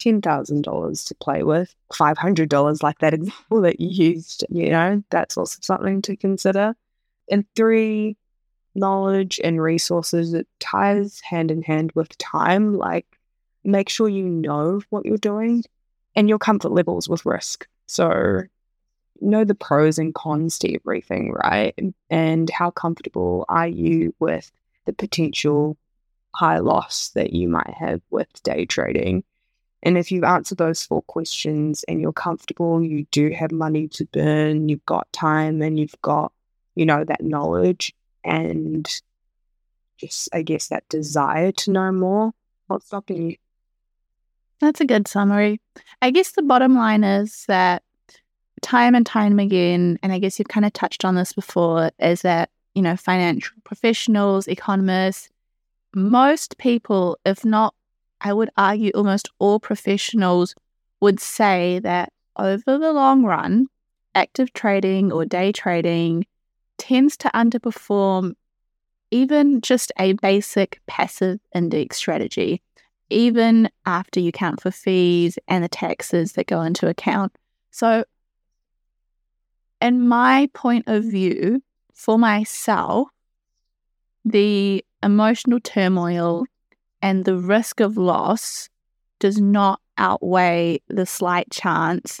$10,000 0.00 1.08
to 1.08 1.14
play 1.16 1.42
with, 1.42 1.74
$500 1.92 2.82
like 2.82 2.98
that 2.98 3.14
example 3.14 3.60
that 3.62 3.80
you 3.80 3.88
used, 3.88 4.44
you 4.50 4.70
know, 4.70 5.02
that's 5.10 5.36
also 5.36 5.58
something 5.62 6.02
to 6.02 6.16
consider. 6.16 6.74
And 7.30 7.44
three, 7.54 8.16
knowledge 8.74 9.40
and 9.42 9.60
resources 9.60 10.34
it 10.34 10.46
ties 10.58 11.20
hand 11.20 11.50
in 11.50 11.62
hand 11.62 11.92
with 11.94 12.16
time. 12.18 12.76
Like 12.76 13.06
make 13.64 13.88
sure 13.88 14.08
you 14.08 14.24
know 14.24 14.80
what 14.90 15.04
you're 15.04 15.18
doing 15.18 15.64
and 16.14 16.28
your 16.28 16.38
comfort 16.38 16.72
levels 16.72 17.08
with 17.08 17.26
risk. 17.26 17.66
So 17.86 18.42
know 19.20 19.44
the 19.44 19.54
pros 19.54 19.98
and 19.98 20.14
cons 20.14 20.58
to 20.60 20.74
everything, 20.74 21.32
right? 21.32 21.78
And 22.08 22.50
how 22.50 22.70
comfortable 22.70 23.44
are 23.48 23.68
you 23.68 24.14
with 24.18 24.50
the 24.86 24.92
potential 24.92 25.76
high 26.34 26.58
loss 26.58 27.10
that 27.10 27.32
you 27.32 27.48
might 27.48 27.74
have 27.74 28.00
with 28.10 28.28
day 28.42 28.64
trading? 28.64 29.24
And 29.82 29.96
if 29.96 30.12
you've 30.12 30.24
answered 30.24 30.58
those 30.58 30.84
four 30.84 31.02
questions 31.02 31.84
and 31.84 32.00
you're 32.00 32.12
comfortable, 32.12 32.82
you 32.82 33.06
do 33.10 33.30
have 33.30 33.50
money 33.50 33.88
to 33.88 34.04
burn, 34.06 34.68
you've 34.68 34.84
got 34.84 35.10
time 35.12 35.62
and 35.62 35.78
you've 35.78 36.00
got, 36.02 36.32
you 36.74 36.84
know, 36.84 37.02
that 37.04 37.22
knowledge 37.22 37.94
and 38.24 38.88
just, 39.96 40.28
I 40.32 40.42
guess, 40.42 40.68
that 40.68 40.88
desire 40.88 41.52
to 41.52 41.70
know 41.70 41.92
more, 41.92 42.32
what's 42.66 42.86
stopping 42.86 43.30
you? 43.30 43.36
That's 44.60 44.80
a 44.80 44.86
good 44.86 45.08
summary. 45.08 45.60
I 46.02 46.10
guess 46.10 46.32
the 46.32 46.42
bottom 46.42 46.74
line 46.74 47.04
is 47.04 47.44
that 47.48 47.82
time 48.62 48.94
and 48.94 49.06
time 49.06 49.38
again, 49.38 49.98
and 50.02 50.12
I 50.12 50.18
guess 50.18 50.38
you've 50.38 50.48
kind 50.48 50.66
of 50.66 50.72
touched 50.72 51.04
on 51.04 51.14
this 51.14 51.32
before, 51.32 51.90
is 51.98 52.22
that, 52.22 52.50
you 52.74 52.82
know, 52.82 52.96
financial 52.96 53.56
professionals, 53.64 54.48
economists, 54.48 55.28
most 55.94 56.58
people, 56.58 57.18
if 57.24 57.44
not, 57.44 57.74
I 58.20 58.32
would 58.32 58.50
argue 58.56 58.92
almost 58.94 59.30
all 59.38 59.58
professionals 59.58 60.54
would 61.00 61.20
say 61.20 61.78
that 61.80 62.12
over 62.36 62.78
the 62.78 62.92
long 62.92 63.24
run, 63.24 63.66
active 64.14 64.52
trading 64.52 65.10
or 65.10 65.24
day 65.24 65.52
trading 65.52 66.26
tends 66.80 67.16
to 67.18 67.30
underperform 67.34 68.32
even 69.10 69.60
just 69.60 69.92
a 69.98 70.14
basic 70.14 70.80
passive 70.86 71.38
index 71.54 71.98
strategy, 71.98 72.62
even 73.10 73.68
after 73.84 74.18
you 74.18 74.32
count 74.32 74.62
for 74.62 74.70
fees 74.70 75.38
and 75.46 75.62
the 75.62 75.68
taxes 75.68 76.32
that 76.32 76.46
go 76.46 76.62
into 76.62 76.88
account. 76.88 77.36
So 77.70 78.04
in 79.80 80.08
my 80.08 80.48
point 80.54 80.84
of 80.86 81.04
view, 81.04 81.62
for 81.94 82.18
myself, 82.18 83.08
the 84.24 84.82
emotional 85.02 85.60
turmoil 85.60 86.44
and 87.02 87.24
the 87.24 87.36
risk 87.36 87.80
of 87.80 87.98
loss 87.98 88.70
does 89.18 89.38
not 89.38 89.80
outweigh 89.98 90.80
the 90.88 91.04
slight 91.04 91.50
chance 91.50 92.20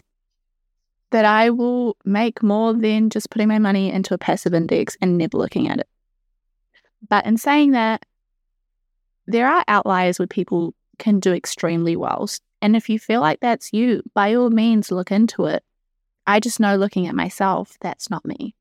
that 1.10 1.24
I 1.24 1.50
will 1.50 1.96
make 2.04 2.42
more 2.42 2.72
than 2.72 3.10
just 3.10 3.30
putting 3.30 3.48
my 3.48 3.58
money 3.58 3.90
into 3.90 4.14
a 4.14 4.18
passive 4.18 4.54
index 4.54 4.96
and 5.00 5.18
never 5.18 5.36
looking 5.36 5.68
at 5.68 5.80
it. 5.80 5.88
But 7.08 7.26
in 7.26 7.36
saying 7.36 7.72
that, 7.72 8.04
there 9.26 9.48
are 9.48 9.64
outliers 9.68 10.18
where 10.18 10.26
people 10.26 10.74
can 10.98 11.20
do 11.20 11.32
extremely 11.32 11.96
well. 11.96 12.28
And 12.62 12.76
if 12.76 12.88
you 12.88 12.98
feel 12.98 13.20
like 13.20 13.40
that's 13.40 13.72
you, 13.72 14.02
by 14.14 14.34
all 14.34 14.50
means, 14.50 14.90
look 14.90 15.10
into 15.10 15.46
it. 15.46 15.64
I 16.26 16.40
just 16.40 16.60
know 16.60 16.76
looking 16.76 17.06
at 17.06 17.14
myself, 17.14 17.76
that's 17.80 18.10
not 18.10 18.24
me. 18.24 18.54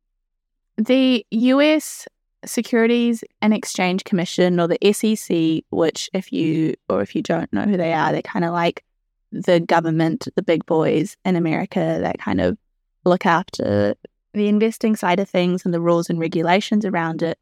The 0.77 1.25
US 1.31 2.07
Securities 2.45 3.23
and 3.41 3.53
Exchange 3.53 4.05
Commission 4.05 4.59
or 4.59 4.67
the 4.67 4.93
SEC, 4.93 5.65
which 5.71 6.09
if 6.13 6.31
you 6.31 6.75
or 6.87 7.01
if 7.01 7.15
you 7.15 7.21
don't 7.21 7.51
know 7.51 7.63
who 7.63 7.75
they 7.75 7.91
are, 7.91 8.11
they're 8.11 8.21
kind 8.21 8.45
of 8.45 8.53
like 8.53 8.83
the 9.31 9.59
government, 9.59 10.27
the 10.35 10.41
big 10.41 10.65
boys 10.65 11.17
in 11.25 11.35
America 11.35 11.99
that 12.01 12.19
kind 12.19 12.41
of 12.41 12.57
look 13.05 13.25
after 13.25 13.95
the 14.33 14.47
investing 14.47 14.95
side 14.95 15.19
of 15.19 15.29
things 15.29 15.65
and 15.65 15.73
the 15.73 15.81
rules 15.81 16.09
and 16.09 16.19
regulations 16.19 16.85
around 16.85 17.21
it. 17.23 17.37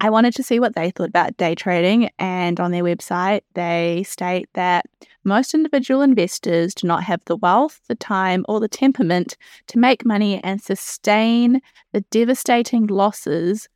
I 0.00 0.10
wanted 0.10 0.34
to 0.34 0.42
see 0.42 0.58
what 0.58 0.74
they 0.74 0.90
thought 0.90 1.08
about 1.08 1.36
day 1.36 1.54
trading, 1.54 2.10
and 2.18 2.58
on 2.58 2.72
their 2.72 2.82
website, 2.82 3.42
they 3.54 4.02
state 4.04 4.48
that 4.54 4.86
most 5.22 5.54
individual 5.54 6.02
investors 6.02 6.74
do 6.74 6.88
not 6.88 7.04
have 7.04 7.20
the 7.26 7.36
wealth, 7.36 7.80
the 7.86 7.94
time, 7.94 8.44
or 8.48 8.58
the 8.58 8.66
temperament 8.66 9.36
to 9.68 9.78
make 9.78 10.04
money 10.04 10.42
and 10.42 10.60
sustain 10.60 11.60
the 11.92 12.00
devastating 12.10 12.88
losses 12.88 13.68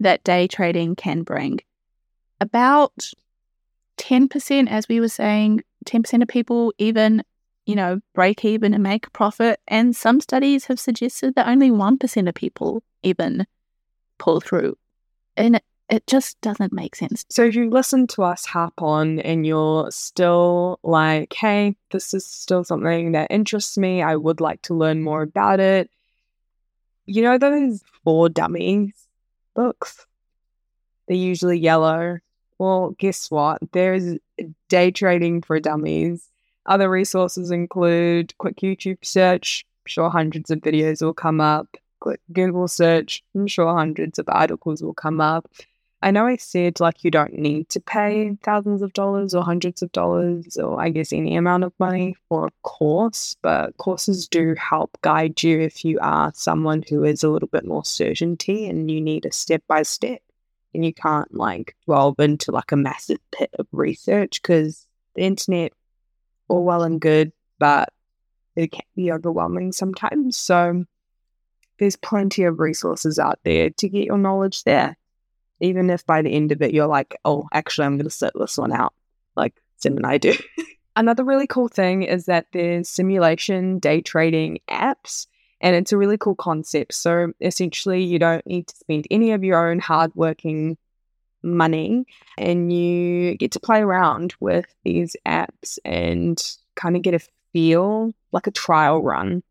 that 0.00 0.24
day 0.24 0.48
trading 0.48 0.96
can 0.96 1.22
bring. 1.22 1.60
about 2.40 3.10
10%, 3.98 4.68
as 4.70 4.88
we 4.88 5.00
were 5.00 5.08
saying, 5.08 5.62
10% 5.86 6.22
of 6.22 6.28
people 6.28 6.72
even, 6.78 7.22
you 7.66 7.74
know, 7.74 8.00
break 8.14 8.44
even 8.44 8.74
and 8.74 8.82
make 8.82 9.06
a 9.06 9.10
profit. 9.10 9.60
And 9.68 9.94
some 9.94 10.20
studies 10.20 10.66
have 10.66 10.80
suggested 10.80 11.34
that 11.34 11.48
only 11.48 11.70
1% 11.70 12.28
of 12.28 12.34
people 12.34 12.82
even 13.02 13.46
pull 14.18 14.40
through. 14.40 14.76
And 15.36 15.60
it 15.88 16.06
just 16.06 16.40
doesn't 16.42 16.72
make 16.72 16.94
sense. 16.94 17.24
So 17.30 17.44
if 17.44 17.54
you 17.54 17.70
listen 17.70 18.06
to 18.08 18.22
us 18.22 18.44
harp 18.44 18.82
on 18.82 19.20
and 19.20 19.46
you're 19.46 19.90
still 19.90 20.80
like, 20.82 21.32
hey, 21.32 21.76
this 21.90 22.12
is 22.12 22.26
still 22.26 22.64
something 22.64 23.12
that 23.12 23.30
interests 23.30 23.78
me, 23.78 24.02
I 24.02 24.16
would 24.16 24.40
like 24.40 24.60
to 24.62 24.74
learn 24.74 25.02
more 25.02 25.22
about 25.22 25.60
it. 25.60 25.90
You 27.06 27.22
know 27.22 27.38
those 27.38 27.82
for 28.04 28.28
dummies 28.28 28.92
books? 29.54 30.06
They're 31.06 31.16
usually 31.16 31.58
yellow. 31.58 32.18
Well, 32.58 32.96
guess 32.98 33.30
what? 33.30 33.60
There's 33.72 34.18
day 34.68 34.90
trading 34.90 35.42
for 35.42 35.60
dummies. 35.60 36.28
Other 36.66 36.90
resources 36.90 37.50
include 37.50 38.36
quick 38.38 38.56
YouTube 38.56 39.04
search. 39.04 39.64
I'm 39.84 39.88
sure 39.88 40.10
hundreds 40.10 40.50
of 40.50 40.58
videos 40.58 41.00
will 41.00 41.14
come 41.14 41.40
up. 41.40 41.68
Click 42.00 42.20
Google 42.32 42.68
search. 42.68 43.22
I'm 43.34 43.46
sure 43.46 43.72
hundreds 43.72 44.18
of 44.18 44.26
articles 44.28 44.82
will 44.82 44.94
come 44.94 45.20
up. 45.20 45.48
I 46.00 46.12
know 46.12 46.26
I 46.26 46.36
said 46.36 46.78
like 46.78 47.02
you 47.02 47.10
don't 47.10 47.32
need 47.32 47.70
to 47.70 47.80
pay 47.80 48.36
thousands 48.44 48.82
of 48.82 48.92
dollars 48.92 49.34
or 49.34 49.42
hundreds 49.42 49.82
of 49.82 49.90
dollars 49.90 50.56
or 50.56 50.80
I 50.80 50.90
guess 50.90 51.12
any 51.12 51.34
amount 51.34 51.64
of 51.64 51.72
money 51.80 52.14
for 52.28 52.46
a 52.46 52.52
course, 52.62 53.34
but 53.42 53.76
courses 53.78 54.28
do 54.28 54.54
help 54.54 54.96
guide 55.00 55.42
you 55.42 55.60
if 55.60 55.84
you 55.84 55.98
are 56.00 56.30
someone 56.34 56.84
who 56.88 57.02
is 57.02 57.24
a 57.24 57.28
little 57.28 57.48
bit 57.48 57.64
more 57.64 57.84
certainty 57.84 58.68
and 58.68 58.88
you 58.88 59.00
need 59.00 59.26
a 59.26 59.32
step 59.32 59.62
by 59.66 59.82
step 59.82 60.20
and 60.74 60.84
you 60.84 60.92
can't 60.92 61.34
like 61.34 61.76
delve 61.86 62.18
into 62.20 62.52
like 62.52 62.72
a 62.72 62.76
massive 62.76 63.18
pit 63.30 63.50
of 63.58 63.66
research 63.72 64.40
because 64.42 64.86
the 65.14 65.22
internet 65.22 65.72
all 66.48 66.64
well 66.64 66.82
and 66.82 67.00
good, 67.00 67.32
but 67.58 67.92
it 68.56 68.72
can 68.72 68.84
be 68.96 69.12
overwhelming 69.12 69.72
sometimes. 69.72 70.36
So 70.36 70.84
there's 71.78 71.96
plenty 71.96 72.44
of 72.44 72.58
resources 72.58 73.18
out 73.18 73.38
there 73.44 73.70
to 73.70 73.88
get 73.88 74.06
your 74.06 74.18
knowledge 74.18 74.64
there 74.64 74.96
even 75.60 75.90
if 75.90 76.06
by 76.06 76.22
the 76.22 76.30
end 76.30 76.52
of 76.52 76.62
it 76.62 76.72
you're 76.72 76.86
like, 76.86 77.16
oh, 77.24 77.48
actually, 77.52 77.86
I'm 77.86 77.96
going 77.96 78.04
to 78.04 78.10
sit 78.10 78.32
this 78.34 78.58
one 78.58 78.72
out, 78.72 78.94
like 79.36 79.54
Sim 79.76 79.96
and 79.96 80.06
I 80.06 80.18
do. 80.18 80.34
Another 80.96 81.24
really 81.24 81.46
cool 81.46 81.68
thing 81.68 82.02
is 82.02 82.26
that 82.26 82.46
there's 82.52 82.88
simulation 82.88 83.78
day 83.78 84.00
trading 84.00 84.58
apps, 84.68 85.26
and 85.60 85.74
it's 85.76 85.92
a 85.92 85.98
really 85.98 86.18
cool 86.18 86.34
concept. 86.34 86.94
So 86.94 87.32
essentially, 87.40 88.02
you 88.04 88.18
don't 88.18 88.46
need 88.46 88.68
to 88.68 88.76
spend 88.76 89.06
any 89.10 89.32
of 89.32 89.44
your 89.44 89.70
own 89.70 89.78
hardworking 89.78 90.76
money, 91.42 92.04
and 92.36 92.72
you 92.72 93.36
get 93.36 93.52
to 93.52 93.60
play 93.60 93.80
around 93.80 94.34
with 94.40 94.66
these 94.84 95.16
apps 95.26 95.78
and 95.84 96.42
kind 96.74 96.96
of 96.96 97.02
get 97.02 97.14
a 97.14 97.20
feel 97.52 98.12
like 98.32 98.46
a 98.46 98.52
trial 98.52 99.02
run 99.02 99.42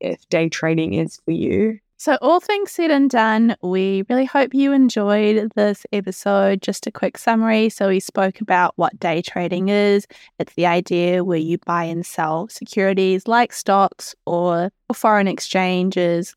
if 0.00 0.28
day 0.28 0.48
trading 0.48 0.94
is 0.94 1.20
for 1.24 1.32
you. 1.32 1.78
So, 2.00 2.16
all 2.22 2.40
things 2.40 2.70
said 2.70 2.90
and 2.90 3.10
done, 3.10 3.56
we 3.60 4.04
really 4.08 4.24
hope 4.24 4.54
you 4.54 4.72
enjoyed 4.72 5.52
this 5.54 5.84
episode. 5.92 6.62
Just 6.62 6.86
a 6.86 6.90
quick 6.90 7.18
summary. 7.18 7.68
So, 7.68 7.88
we 7.88 8.00
spoke 8.00 8.40
about 8.40 8.72
what 8.76 8.98
day 8.98 9.20
trading 9.20 9.68
is 9.68 10.06
it's 10.38 10.54
the 10.54 10.64
idea 10.64 11.22
where 11.22 11.36
you 11.36 11.58
buy 11.66 11.84
and 11.84 12.06
sell 12.06 12.48
securities 12.48 13.28
like 13.28 13.52
stocks 13.52 14.14
or 14.24 14.70
foreign 14.94 15.28
exchanges, 15.28 16.34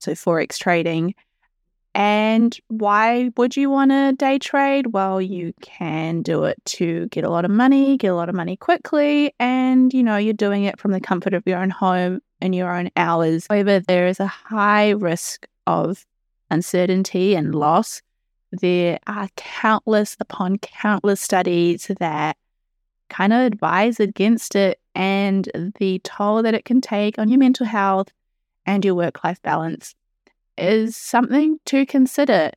so 0.00 0.14
Forex 0.14 0.58
trading. 0.58 1.14
And 1.94 2.58
why 2.66 3.30
would 3.36 3.56
you 3.56 3.70
want 3.70 3.92
to 3.92 4.14
day 4.18 4.40
trade? 4.40 4.88
Well, 4.88 5.22
you 5.22 5.52
can 5.60 6.22
do 6.22 6.42
it 6.42 6.56
to 6.64 7.06
get 7.10 7.22
a 7.22 7.30
lot 7.30 7.44
of 7.44 7.52
money, 7.52 7.98
get 7.98 8.08
a 8.08 8.16
lot 8.16 8.28
of 8.28 8.34
money 8.34 8.56
quickly, 8.56 9.32
and 9.38 9.94
you 9.94 10.02
know, 10.02 10.16
you're 10.16 10.34
doing 10.34 10.64
it 10.64 10.80
from 10.80 10.90
the 10.90 11.00
comfort 11.00 11.34
of 11.34 11.44
your 11.46 11.60
own 11.60 11.70
home 11.70 12.20
in 12.40 12.52
your 12.52 12.74
own 12.74 12.90
hours. 12.96 13.46
However, 13.48 13.80
there 13.80 14.06
is 14.06 14.20
a 14.20 14.26
high 14.26 14.90
risk 14.90 15.46
of 15.66 16.06
uncertainty 16.50 17.34
and 17.34 17.54
loss. 17.54 18.02
There 18.52 18.98
are 19.06 19.28
countless 19.36 20.16
upon 20.20 20.58
countless 20.58 21.20
studies 21.20 21.90
that 21.98 22.36
kind 23.08 23.32
of 23.32 23.40
advise 23.40 24.00
against 24.00 24.54
it 24.54 24.80
and 24.94 25.48
the 25.78 25.98
toll 26.00 26.42
that 26.42 26.54
it 26.54 26.64
can 26.64 26.80
take 26.80 27.18
on 27.18 27.28
your 27.28 27.38
mental 27.38 27.66
health 27.66 28.08
and 28.66 28.84
your 28.84 28.94
work 28.94 29.24
life 29.24 29.40
balance 29.42 29.94
is 30.56 30.96
something 30.96 31.58
to 31.66 31.86
consider. 31.86 32.50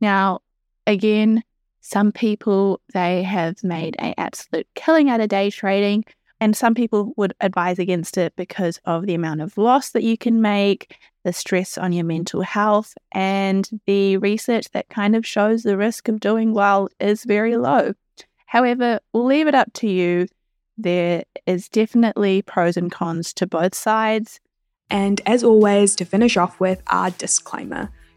Now, 0.00 0.40
again, 0.86 1.42
some 1.80 2.12
people 2.12 2.80
they 2.92 3.22
have 3.22 3.62
made 3.64 3.96
an 3.98 4.14
absolute 4.16 4.66
killing 4.74 5.10
out 5.10 5.20
of 5.20 5.28
day 5.28 5.50
trading 5.50 6.04
and 6.40 6.56
some 6.56 6.74
people 6.74 7.12
would 7.16 7.34
advise 7.40 7.78
against 7.78 8.16
it 8.16 8.34
because 8.36 8.80
of 8.84 9.06
the 9.06 9.14
amount 9.14 9.40
of 9.40 9.58
loss 9.58 9.90
that 9.90 10.02
you 10.02 10.16
can 10.16 10.40
make, 10.40 10.96
the 11.24 11.32
stress 11.32 11.76
on 11.76 11.92
your 11.92 12.04
mental 12.04 12.42
health, 12.42 12.94
and 13.12 13.68
the 13.86 14.16
research 14.18 14.70
that 14.70 14.88
kind 14.88 15.16
of 15.16 15.26
shows 15.26 15.62
the 15.62 15.76
risk 15.76 16.08
of 16.08 16.20
doing 16.20 16.54
well 16.54 16.88
is 17.00 17.24
very 17.24 17.56
low. 17.56 17.94
However, 18.46 19.00
we'll 19.12 19.26
leave 19.26 19.46
it 19.46 19.54
up 19.54 19.72
to 19.74 19.88
you. 19.88 20.28
There 20.76 21.24
is 21.46 21.68
definitely 21.68 22.42
pros 22.42 22.76
and 22.76 22.90
cons 22.90 23.34
to 23.34 23.46
both 23.46 23.74
sides. 23.74 24.40
And 24.90 25.20
as 25.26 25.44
always, 25.44 25.94
to 25.96 26.04
finish 26.04 26.36
off 26.36 26.58
with 26.60 26.82
our 26.86 27.10
disclaimer 27.10 27.90